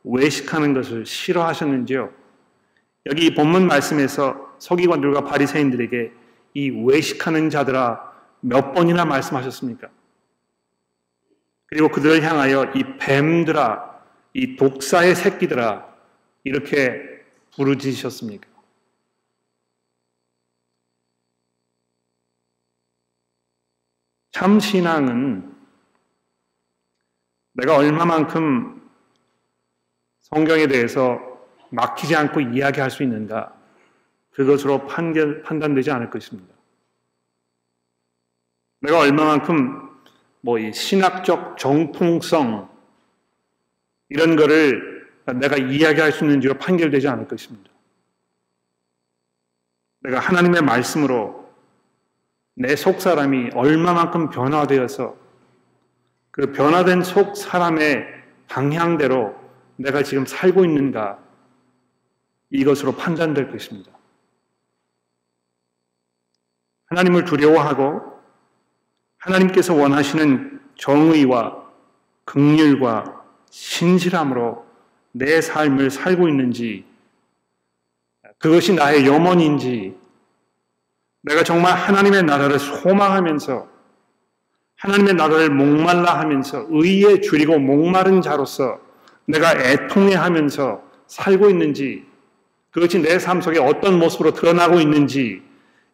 외식하는 0.04 0.74
것을 0.74 1.06
싫어하셨는지요. 1.06 2.12
여기 3.06 3.34
본문 3.34 3.68
말씀에서 3.68 4.56
서기관들과 4.60 5.24
바리새인들에게 5.24 6.12
이 6.54 6.70
외식하는 6.70 7.50
자들아 7.50 8.14
몇 8.42 8.74
번이나 8.74 9.06
말씀하셨습니까? 9.06 9.88
그리고 11.68 11.90
그들을 11.90 12.24
향하여 12.24 12.72
이 12.76 12.84
뱀들아, 13.00 14.02
이 14.34 14.56
독사의 14.58 15.16
새끼들아 15.16 15.86
이렇게 16.44 17.02
부르짖으셨습니까? 17.56 18.57
참 24.38 24.60
신앙은 24.60 25.52
내가 27.54 27.76
얼마만큼 27.76 28.88
성경에 30.20 30.68
대해서 30.68 31.20
막히지 31.72 32.16
않고 32.16 32.42
이야기할 32.42 32.92
수 32.92 33.02
있는가 33.02 33.60
그것으로 34.30 34.86
판결, 34.86 35.42
판단되지 35.42 35.90
않을 35.90 36.12
것입니다. 36.12 36.54
내가 38.82 39.00
얼마만큼 39.00 39.90
뭐 40.42 40.60
이 40.60 40.72
신학적 40.72 41.58
정통성 41.58 42.70
이런 44.10 44.36
거를 44.36 45.10
내가 45.34 45.58
이야기할 45.58 46.12
수 46.12 46.26
있는지로 46.26 46.60
판결되지 46.60 47.08
않을 47.08 47.28
것입니다. 47.28 47.72
내가 50.02 50.20
하나님의 50.20 50.62
말씀으로 50.62 51.37
내 52.60 52.76
속 52.76 53.02
사람이 53.02 53.52
얼마만큼 53.54 54.32
변화되어서 54.32 55.16
그 56.32 56.52
변화된 56.54 57.04
속 57.04 57.38
사람의 57.38 58.08
방향대로 58.48 59.36
내가 59.76 60.02
지금 60.02 60.26
살고 60.26 60.66
있는가 60.66 61.20
이것으로 62.50 62.96
판단될 62.96 63.52
것입니다. 63.52 63.92
하나님을 66.88 67.26
두려워하고 67.26 68.20
하나님께서 69.20 69.76
원하시는 69.76 70.60
정의와 70.76 71.64
극률과 72.26 73.24
신실함으로 73.52 74.66
내 75.12 75.42
삶을 75.42 75.92
살고 75.92 76.28
있는지 76.28 76.86
그것이 78.40 78.74
나의 78.74 79.06
염원인지 79.06 80.07
내가 81.22 81.44
정말 81.44 81.74
하나님의 81.76 82.24
나라를 82.24 82.60
소망하면서 82.60 83.68
하나님의 84.78 85.16
나라를 85.16 85.50
목말라 85.50 86.20
하면서 86.20 86.66
의에 86.70 87.22
줄이고 87.22 87.58
목마른 87.60 88.22
자로서 88.22 88.80
내가 89.26 89.54
애통해 89.54 90.16
하면서 90.16 90.84
살고 91.08 91.50
있는지 91.50 92.06
그것이 92.72 93.00
내 93.00 93.18
삶 93.18 93.42
속에 93.42 93.60
어떤 93.60 93.98
모습으로 93.98 94.34
드러나고 94.34 94.80
있는지 94.80 95.42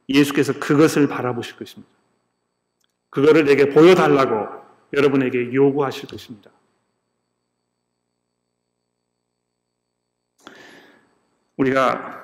예수께서 0.10 0.60
그것을 0.60 1.08
바라보실 1.08 1.56
것입니다. 1.56 1.92
그거를 3.10 3.46
내게 3.46 3.70
보여달라고 3.70 4.62
여러분에게 4.92 5.54
요구하실 5.54 6.10
것입니다. 6.10 6.52
우리가 11.58 12.23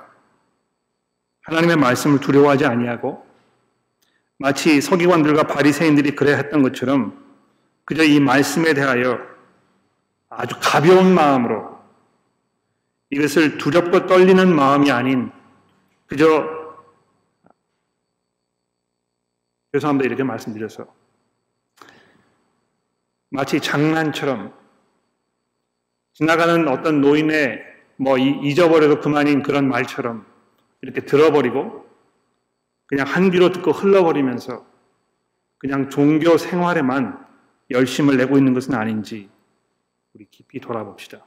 하나님의 1.49 1.77
말씀을 1.77 2.19
두려워하지 2.19 2.65
아니하고 2.65 3.25
마치 4.37 4.79
서기관들과 4.79 5.43
바리새인들이 5.43 6.15
그래 6.15 6.33
했던 6.33 6.61
것처럼 6.61 7.25
그저 7.85 8.03
이 8.03 8.19
말씀에 8.19 8.73
대하여 8.73 9.19
아주 10.29 10.55
가벼운 10.61 11.13
마음으로 11.13 11.79
이것을 13.09 13.57
두렵고 13.57 14.05
떨리는 14.05 14.55
마음이 14.55 14.91
아닌 14.91 15.31
그저 16.05 16.47
죄송합니다 19.73 20.07
이렇게 20.07 20.23
말씀드려서 20.23 20.87
마치 23.31 23.59
장난처럼 23.59 24.53
지나가는 26.13 26.67
어떤 26.67 27.01
노인의 27.01 27.63
뭐 27.97 28.17
잊어버려도 28.17 28.99
그만인 28.99 29.41
그런 29.41 29.67
말처럼 29.67 30.28
이렇게 30.81 31.01
들어버리고 31.01 31.85
그냥 32.85 33.05
한 33.07 33.29
귀로 33.31 33.51
듣고 33.51 33.71
흘러버리면서 33.71 34.65
그냥 35.57 35.89
종교 35.89 36.37
생활에만 36.37 37.25
열심을 37.69 38.17
내고 38.17 38.37
있는 38.37 38.53
것은 38.53 38.73
아닌지 38.73 39.29
우리 40.13 40.25
깊이 40.31 40.59
돌아봅시다. 40.59 41.25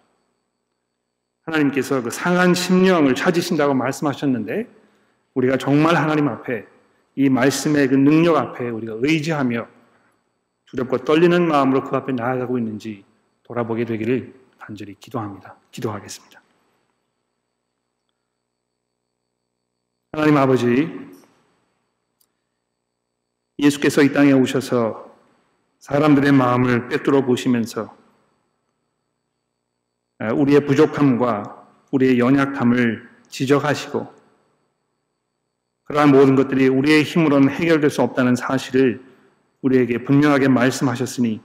하나님께서 1.42 2.02
그 2.02 2.10
상한 2.10 2.54
심령을 2.54 3.14
찾으신다고 3.14 3.74
말씀하셨는데 3.74 4.68
우리가 5.34 5.56
정말 5.56 5.96
하나님 5.96 6.28
앞에 6.28 6.66
이 7.14 7.28
말씀의 7.28 7.88
그 7.88 7.94
능력 7.94 8.36
앞에 8.36 8.68
우리가 8.68 8.94
의지하며 8.98 9.66
두렵고 10.66 10.98
떨리는 10.98 11.46
마음으로 11.46 11.84
그 11.84 11.96
앞에 11.96 12.12
나아가고 12.12 12.58
있는지 12.58 13.04
돌아보게 13.42 13.84
되기를 13.84 14.34
간절히 14.58 14.94
기도합니다. 14.98 15.56
기도하겠습니다. 15.70 16.41
하나님 20.14 20.36
아버지, 20.36 20.92
예수께서 23.58 24.02
이 24.02 24.12
땅에 24.12 24.32
오셔서 24.32 25.10
사람들의 25.78 26.32
마음을 26.32 26.90
꿰뚫어 26.90 27.24
보시면서 27.24 27.96
우리의 30.34 30.66
부족함과 30.66 31.66
우리의 31.92 32.18
연약함을 32.18 33.08
지적하시고 33.28 34.14
그러한 35.84 36.10
모든 36.10 36.36
것들이 36.36 36.68
우리의 36.68 37.04
힘으로는 37.04 37.48
해결될 37.48 37.88
수 37.88 38.02
없다는 38.02 38.36
사실을 38.36 39.02
우리에게 39.62 40.04
분명하게 40.04 40.48
말씀하셨으니 40.48 41.40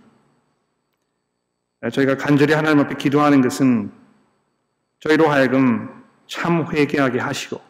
저희가 1.93 2.17
간절히 2.17 2.53
하나님 2.53 2.81
앞에 2.81 2.95
기도하는 2.95 3.39
것은 3.39 3.93
저희로 4.99 5.29
하여금 5.29 6.03
참 6.27 6.69
회개하게 6.69 7.19
하시고 7.19 7.65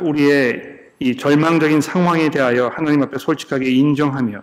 우리의 0.00 0.92
이 1.00 1.16
절망적인 1.16 1.80
상황에 1.80 2.30
대하여 2.30 2.68
하나님 2.68 3.02
앞에 3.02 3.18
솔직하게 3.18 3.70
인정하며 3.70 4.42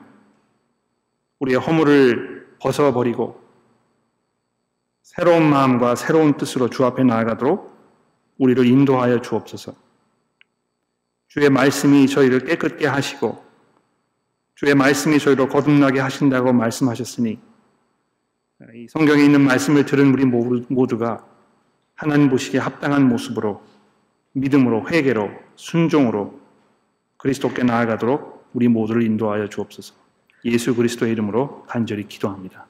우리의 1.40 1.60
허물을 1.60 2.58
벗어버리고 2.60 3.42
새로운 5.02 5.50
마음과 5.50 5.96
새로운 5.96 6.38
뜻으로 6.38 6.70
주 6.70 6.86
앞에 6.86 7.04
나아가도록 7.04 7.72
우리를 8.38 8.66
인도하여 8.66 9.22
주옵소서. 9.22 9.74
주의 11.28 11.50
말씀이 11.50 12.08
저희를 12.08 12.46
깨끗게 12.46 12.88
하시고 12.88 13.44
주의 14.56 14.76
말씀이 14.76 15.18
저희를 15.18 15.50
거듭나게 15.50 16.00
하신다고 16.00 16.54
말씀하셨으니 16.54 17.40
이 18.76 18.88
성경에 18.90 19.24
있는 19.24 19.42
말씀을 19.42 19.86
들은 19.86 20.14
우리 20.14 20.26
모두가 20.26 21.26
하나님 21.96 22.30
보시기에 22.30 22.60
합당한 22.60 23.08
모습으로 23.10 23.64
믿음으로 24.34 24.90
회개로 24.90 25.30
순종으로 25.56 26.40
그리스도께 27.18 27.64
나아가도록 27.64 28.50
우리 28.54 28.68
모두를 28.68 29.04
인도하여 29.04 29.48
주옵소서. 29.48 29.94
예수 30.46 30.76
그리스도의 30.76 31.12
이름으로 31.12 31.64
간절히 31.64 32.08
기도합니다. 32.08 32.68